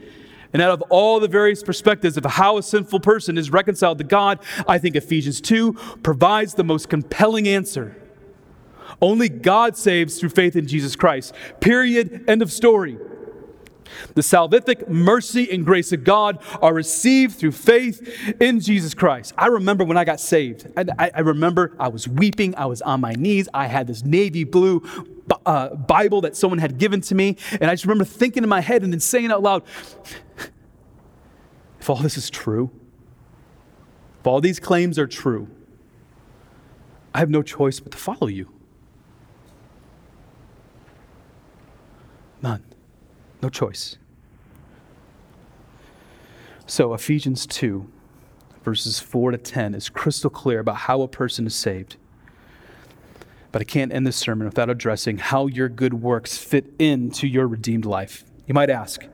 And 0.53 0.63
out 0.63 0.71
of 0.71 0.83
all 0.89 1.21
the 1.21 1.29
various 1.29 1.63
perspectives 1.63 2.17
of 2.17 2.25
how 2.25 2.57
a 2.57 2.63
sinful 2.63 3.01
person 3.01 3.37
is 3.37 3.51
reconciled 3.51 3.99
to 3.99 4.05
God, 4.05 4.39
I 4.67 4.79
think 4.79 4.97
Ephesians 4.97 5.41
2 5.41 5.75
provides 6.03 6.55
the 6.55 6.65
most 6.65 6.89
compelling 6.89 7.47
answer. 7.47 7.97
Only 9.01 9.29
God 9.29 9.77
saves 9.77 10.19
through 10.19 10.31
faith 10.31 10.57
in 10.57 10.67
Jesus 10.67 10.97
Christ. 10.97 11.35
Period. 11.61 12.25
End 12.27 12.43
of 12.43 12.51
story. 12.51 12.99
The 14.15 14.21
salvific 14.21 14.89
mercy 14.89 15.51
and 15.51 15.65
grace 15.65 15.93
of 15.93 16.05
God 16.05 16.43
are 16.61 16.75
received 16.75 17.37
through 17.39 17.53
faith 17.53 18.37
in 18.41 18.61
Jesus 18.61 18.95
Christ. 18.95 19.33
I 19.37 19.47
remember 19.47 19.85
when 19.85 19.97
I 19.97 20.05
got 20.05 20.21
saved. 20.21 20.67
I, 20.77 21.11
I 21.15 21.21
remember 21.21 21.75
I 21.79 21.89
was 21.89 22.07
weeping. 22.07 22.55
I 22.57 22.67
was 22.67 22.83
on 22.83 23.01
my 23.01 23.13
knees. 23.13 23.49
I 23.55 23.67
had 23.67 23.87
this 23.87 24.05
navy 24.05 24.45
blue 24.45 24.83
uh, 25.47 25.75
Bible 25.75 26.23
that 26.23 26.37
someone 26.37 26.59
had 26.59 26.79
given 26.79 27.01
to 27.03 27.15
me. 27.15 27.37
And 27.61 27.71
I 27.71 27.75
just 27.75 27.85
remember 27.85 28.05
thinking 28.05 28.43
in 28.43 28.49
my 28.49 28.61
head 28.61 28.83
and 28.83 28.93
then 28.93 29.01
saying 29.01 29.31
out 29.31 29.43
loud, 29.43 29.63
if 31.89 31.91
all 31.91 32.03
this 32.03 32.19
is 32.19 32.29
true, 32.29 32.71
if 34.21 34.27
all 34.27 34.43
these 34.43 34.61
claims 34.61 34.99
are 34.99 35.07
true, 35.07 35.49
I 37.15 37.19
have 37.19 37.31
no 37.31 37.41
choice 37.41 37.81
but 37.81 37.93
to 37.93 37.97
follow 37.97 38.27
you. 38.27 38.53
None. 42.43 42.63
No 43.41 43.49
choice. 43.49 43.97
So, 46.67 46.93
Ephesians 46.93 47.47
2, 47.47 47.91
verses 48.63 49.01
4 49.01 49.31
to 49.31 49.39
10, 49.39 49.75
is 49.75 49.89
crystal 49.89 50.29
clear 50.29 50.61
about 50.61 50.77
how 50.77 51.01
a 51.01 51.09
person 51.09 51.47
is 51.47 51.55
saved. 51.55 51.97
But 53.51 53.63
I 53.63 53.65
can't 53.65 53.95
end 53.95 54.07
this 54.07 54.17
sermon 54.17 54.47
without 54.47 54.69
addressing 54.69 55.17
how 55.17 55.47
your 55.47 55.71
good 55.71 55.95
works 55.95 56.37
fit 56.37 56.67
into 56.79 57.27
your 57.27 57.49
redeemed 57.49 57.87
life. 57.87 58.27
You 58.49 58.55
might 58.55 58.71
ask, 58.71 59.05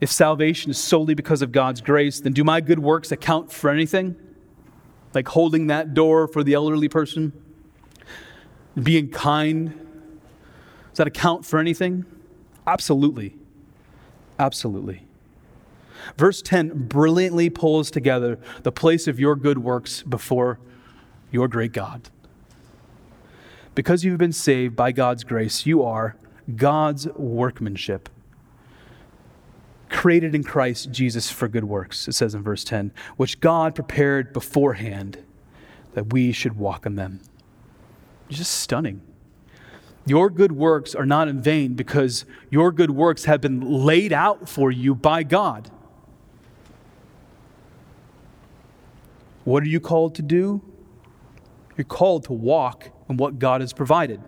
if 0.00 0.10
salvation 0.10 0.70
is 0.70 0.78
solely 0.78 1.14
because 1.14 1.42
of 1.42 1.50
God's 1.50 1.80
grace, 1.80 2.20
then 2.20 2.32
do 2.32 2.44
my 2.44 2.60
good 2.60 2.78
works 2.78 3.10
account 3.10 3.52
for 3.52 3.68
anything? 3.68 4.14
Like 5.12 5.28
holding 5.28 5.66
that 5.66 5.94
door 5.94 6.28
for 6.28 6.44
the 6.44 6.54
elderly 6.54 6.88
person? 6.88 7.32
Being 8.80 9.10
kind? 9.10 9.70
Does 10.90 10.98
that 10.98 11.08
account 11.08 11.44
for 11.44 11.58
anything? 11.58 12.04
Absolutely. 12.68 13.36
Absolutely. 14.38 15.06
Verse 16.16 16.40
10 16.40 16.86
brilliantly 16.86 17.50
pulls 17.50 17.90
together 17.90 18.38
the 18.62 18.72
place 18.72 19.08
of 19.08 19.18
your 19.18 19.34
good 19.34 19.58
works 19.58 20.02
before 20.02 20.60
your 21.32 21.48
great 21.48 21.72
God. 21.72 22.10
Because 23.74 24.04
you've 24.04 24.18
been 24.18 24.32
saved 24.32 24.76
by 24.76 24.92
God's 24.92 25.24
grace, 25.24 25.66
you 25.66 25.82
are 25.82 26.14
God's 26.54 27.08
workmanship, 27.08 28.08
created 29.94 30.34
in 30.34 30.42
Christ 30.42 30.90
Jesus 30.90 31.30
for 31.30 31.48
good 31.48 31.64
works, 31.64 32.08
it 32.08 32.12
says 32.12 32.34
in 32.34 32.42
verse 32.42 32.64
10, 32.64 32.92
which 33.16 33.40
God 33.40 33.74
prepared 33.74 34.32
beforehand 34.32 35.24
that 35.94 36.12
we 36.12 36.32
should 36.32 36.56
walk 36.56 36.84
in 36.84 36.96
them. 36.96 37.20
It's 38.28 38.38
just 38.38 38.52
stunning. 38.52 39.00
Your 40.04 40.28
good 40.28 40.52
works 40.52 40.94
are 40.94 41.06
not 41.06 41.28
in 41.28 41.40
vain 41.40 41.74
because 41.74 42.26
your 42.50 42.72
good 42.72 42.90
works 42.90 43.24
have 43.24 43.40
been 43.40 43.60
laid 43.60 44.12
out 44.12 44.48
for 44.48 44.70
you 44.70 44.94
by 44.94 45.22
God. 45.22 45.70
What 49.44 49.62
are 49.62 49.68
you 49.68 49.80
called 49.80 50.16
to 50.16 50.22
do? 50.22 50.60
You're 51.76 51.84
called 51.84 52.24
to 52.24 52.32
walk 52.32 52.90
in 53.08 53.16
what 53.16 53.38
God 53.38 53.60
has 53.60 53.72
provided. 53.72 54.20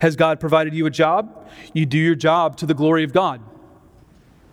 Has 0.00 0.14
God 0.14 0.38
provided 0.38 0.74
you 0.74 0.86
a 0.86 0.90
job? 0.90 1.48
You 1.72 1.86
do 1.86 1.98
your 1.98 2.14
job 2.14 2.56
to 2.58 2.66
the 2.66 2.74
glory 2.74 3.02
of 3.02 3.12
God. 3.12 3.40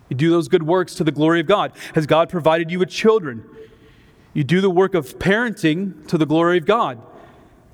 You 0.08 0.16
do 0.16 0.30
those 0.30 0.48
good 0.48 0.62
works 0.62 0.94
to 0.96 1.04
the 1.04 1.12
glory 1.12 1.40
of 1.40 1.46
God. 1.46 1.72
Has 1.94 2.06
God 2.06 2.28
provided 2.28 2.70
you 2.70 2.78
with 2.78 2.88
children? 2.88 3.44
You 4.32 4.44
do 4.44 4.60
the 4.60 4.70
work 4.70 4.94
of 4.94 5.18
parenting 5.18 6.06
to 6.08 6.18
the 6.18 6.26
glory 6.26 6.58
of 6.58 6.66
God. 6.66 7.00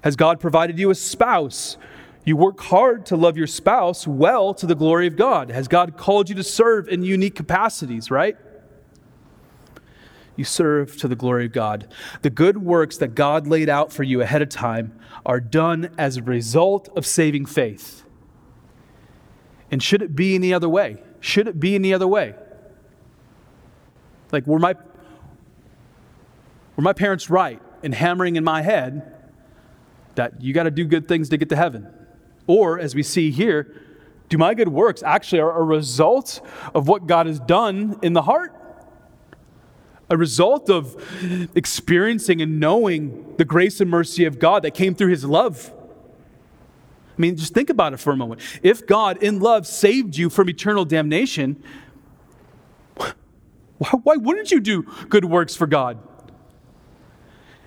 Has 0.03 0.17
God 0.17 0.41
provided 0.41 0.79
you 0.79 0.91
a 0.91 0.95
spouse? 0.95 1.77
You 2.25 2.37
work 2.37 2.61
hard 2.61 3.07
to 3.07 3.17
love 3.17 3.37
your 3.37 3.47
spouse 3.47 4.07
well 4.07 4.55
to 4.55 4.67
the 4.67 4.75
glory 4.75 5.07
of 5.07 5.17
God. 5.17 5.51
Has 5.51 5.69
God 5.69 5.97
called 5.97 6.29
you 6.29 6.35
to 6.37 6.45
serve 6.45 6.89
in 6.89 7.03
unique 7.03 7.35
capacities, 7.35 8.11
right? 8.11 8.37
You 10.37 10.45
serve 10.45 10.97
to 10.99 11.09
the 11.09 11.15
glory 11.15 11.47
of 11.47 11.53
God. 11.53 11.87
The 12.23 12.31
good 12.31 12.59
works 12.59 12.97
that 12.97 13.15
God 13.15 13.47
laid 13.47 13.69
out 13.69 13.93
for 13.93 14.03
you 14.03 14.21
ahead 14.21 14.43
of 14.43 14.49
time 14.49 14.99
are 15.25 15.41
done 15.41 15.95
as 15.97 16.17
a 16.17 16.23
result 16.23 16.89
of 16.97 17.07
saving 17.07 17.47
faith. 17.47 18.05
And 19.71 19.83
should 19.83 20.03
it 20.03 20.17
be 20.17 20.35
any 20.35 20.53
other 20.53 20.69
way? 20.69 21.03
Should 21.25 21.49
it 21.49 21.59
be 21.59 21.75
any 21.75 21.95
other 21.95 22.07
way? 22.07 22.35
Like, 24.31 24.47
were 24.47 24.59
my, 24.59 24.75
were 26.77 26.83
my 26.83 26.93
parents 26.93 27.31
right 27.31 27.63
in 27.83 27.93
hammering 27.93 28.37
in 28.37 28.45
my 28.45 28.61
head 28.61 29.11
that 30.17 30.43
you 30.43 30.53
got 30.53 30.65
to 30.65 30.71
do 30.71 30.85
good 30.85 31.09
things 31.09 31.31
to 31.31 31.39
get 31.39 31.49
to 31.49 31.57
heaven? 31.57 31.89
Or, 32.47 32.79
as 32.79 32.95
we 32.95 33.03
see 33.03 33.31
here, 33.31 33.75
do 34.29 34.37
my 34.37 34.53
good 34.53 34.69
works 34.69 35.03
actually 35.03 35.41
are 35.41 35.59
a 35.59 35.63
result 35.63 36.43
of 36.75 36.89
what 36.89 37.07
God 37.07 37.27
has 37.27 37.41
done 37.41 37.99
in 38.03 38.13
the 38.13 38.23
heart? 38.23 38.55
A 40.11 40.19
result 40.19 40.69
of 40.69 40.95
experiencing 41.55 42.43
and 42.43 42.61
knowing 42.61 43.35
the 43.39 43.47
grace 43.47 43.81
and 43.81 43.91
mercy 43.91 44.27
of 44.27 44.39
God 44.39 44.63
that 44.65 44.75
came 44.75 44.95
through 44.95 45.09
his 45.09 45.25
love. 45.25 45.73
I 47.17 47.21
mean, 47.21 47.37
just 47.37 47.55
think 47.55 47.71
about 47.71 47.93
it 47.93 47.99
for 47.99 48.13
a 48.13 48.17
moment. 48.17 48.41
If 48.63 48.87
God, 48.87 49.23
in 49.23 49.39
love, 49.39 49.67
saved 49.67 50.17
you 50.17 50.29
from 50.29 50.49
eternal 50.49 50.85
damnation, 50.85 51.63
why 54.03 54.17
wouldn't 54.17 54.51
you 54.51 54.61
do 54.61 54.83
good 55.09 55.25
works 55.25 55.55
for 55.55 55.67
God? 55.67 55.99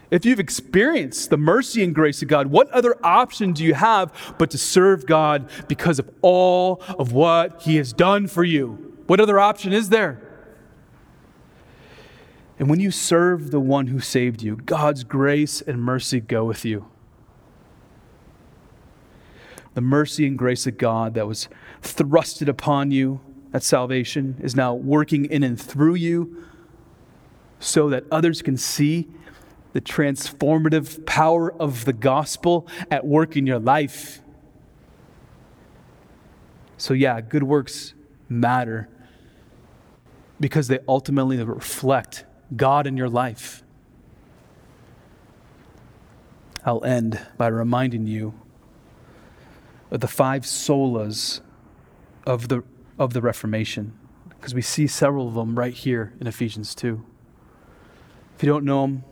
if 0.09 0.25
you've 0.25 0.39
experienced 0.39 1.29
the 1.29 1.37
mercy 1.37 1.83
and 1.83 1.93
grace 1.93 2.21
of 2.21 2.27
God, 2.27 2.47
what 2.47 2.69
other 2.71 2.95
option 3.03 3.53
do 3.53 3.63
you 3.63 3.73
have 3.73 4.35
but 4.37 4.51
to 4.51 4.57
serve 4.57 5.05
God 5.05 5.49
because 5.67 5.99
of 5.99 6.09
all 6.21 6.81
of 6.97 7.11
what 7.11 7.61
He 7.63 7.75
has 7.75 7.93
done 7.93 8.27
for 8.27 8.43
you? 8.43 8.95
What 9.07 9.19
other 9.19 9.39
option 9.39 9.73
is 9.73 9.89
there? 9.89 10.23
And 12.59 12.69
when 12.69 12.79
you 12.79 12.89
serve 12.89 13.51
the 13.51 13.59
one 13.59 13.87
who 13.87 13.99
saved 13.99 14.41
you, 14.41 14.55
God's 14.55 15.03
grace 15.03 15.61
and 15.61 15.81
mercy 15.81 16.19
go 16.19 16.45
with 16.45 16.65
you. 16.65 16.87
The 19.77 19.81
mercy 19.81 20.25
and 20.25 20.35
grace 20.35 20.65
of 20.65 20.79
God 20.79 21.13
that 21.13 21.27
was 21.27 21.49
thrusted 21.83 22.47
upon 22.47 22.89
you 22.89 23.19
at 23.53 23.61
salvation 23.61 24.35
is 24.41 24.55
now 24.55 24.73
working 24.73 25.25
in 25.25 25.43
and 25.43 25.61
through 25.61 25.93
you 25.93 26.43
so 27.59 27.87
that 27.89 28.05
others 28.11 28.41
can 28.41 28.57
see 28.57 29.07
the 29.73 29.79
transformative 29.79 31.05
power 31.05 31.53
of 31.53 31.85
the 31.85 31.93
gospel 31.93 32.67
at 32.89 33.05
work 33.05 33.37
in 33.37 33.45
your 33.45 33.59
life. 33.59 34.19
So, 36.77 36.95
yeah, 36.95 37.21
good 37.21 37.43
works 37.43 37.93
matter 38.27 38.89
because 40.39 40.69
they 40.69 40.79
ultimately 40.87 41.37
reflect 41.43 42.25
God 42.55 42.87
in 42.87 42.97
your 42.97 43.09
life. 43.09 43.61
I'll 46.65 46.83
end 46.83 47.21
by 47.37 47.45
reminding 47.45 48.07
you 48.07 48.33
the 49.89 50.07
five 50.07 50.43
solas 50.43 51.41
of 52.25 52.49
the, 52.49 52.63
of 52.99 53.13
the 53.13 53.21
Reformation, 53.21 53.97
because 54.29 54.53
we 54.53 54.61
see 54.61 54.87
several 54.87 55.27
of 55.27 55.33
them 55.33 55.57
right 55.57 55.73
here 55.73 56.13
in 56.19 56.27
Ephesians 56.27 56.75
2. 56.75 57.03
If 58.35 58.43
you 58.43 58.49
don't 58.49 58.65
know 58.65 58.81
them, 58.81 59.03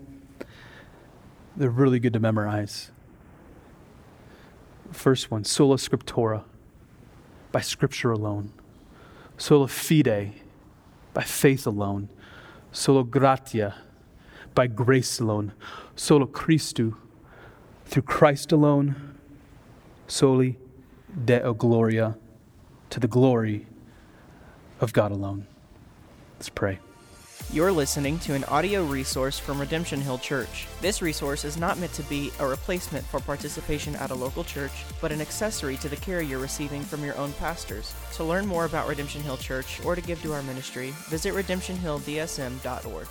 they're 1.55 1.69
really 1.69 1.99
good 1.99 2.13
to 2.13 2.19
memorize. 2.19 2.91
First 4.91 5.32
one, 5.32 5.43
sola 5.43 5.78
scriptura, 5.78 6.43
by 7.51 7.61
scripture 7.61 8.11
alone. 8.11 8.51
Sola 9.38 9.67
fide, 9.67 10.34
by 11.13 11.23
faith 11.23 11.65
alone. 11.65 12.09
Sola 12.71 13.03
gratia, 13.03 13.76
by 14.53 14.67
grace 14.67 15.19
alone. 15.19 15.53
Sola 15.95 16.28
Christu, 16.28 16.95
through 17.86 18.03
Christ 18.03 18.51
alone. 18.51 19.17
Soli 20.07 20.57
Deo 21.24 21.53
Gloria, 21.53 22.18
to 22.89 22.99
the 22.99 23.07
glory 23.07 23.68
of 24.82 24.91
God 24.91 25.11
alone. 25.11 25.47
Let's 26.36 26.49
pray. 26.49 26.80
You're 27.51 27.72
listening 27.72 28.20
to 28.20 28.34
an 28.34 28.43
audio 28.45 28.84
resource 28.84 29.39
from 29.39 29.59
Redemption 29.59 30.01
Hill 30.01 30.18
Church. 30.18 30.68
This 30.82 31.01
resource 31.01 31.45
is 31.45 31.57
not 31.57 31.78
meant 31.78 31.93
to 31.93 32.03
be 32.03 32.32
a 32.39 32.47
replacement 32.47 33.05
for 33.05 33.20
participation 33.20 33.95
at 33.97 34.11
a 34.11 34.16
local 34.16 34.43
church, 34.43 34.72
but 34.99 35.11
an 35.11 35.22
accessory 35.22 35.78
to 35.78 35.88
the 35.88 35.95
care 35.95 36.22
you're 36.22 36.39
receiving 36.39 36.82
from 36.82 37.03
your 37.03 37.16
own 37.18 37.32
pastors. 37.34 37.93
To 38.16 38.24
learn 38.24 38.45
more 38.45 38.66
about 38.66 38.88
Redemption 38.88 39.22
Hill 39.22 39.38
Church 39.38 39.84
or 39.86 39.95
to 39.95 40.01
give 40.01 40.22
to 40.24 40.34
our 40.34 40.43
ministry, 40.43 40.93
visit 41.09 41.34
redemptionhilldsm.org. 41.34 43.07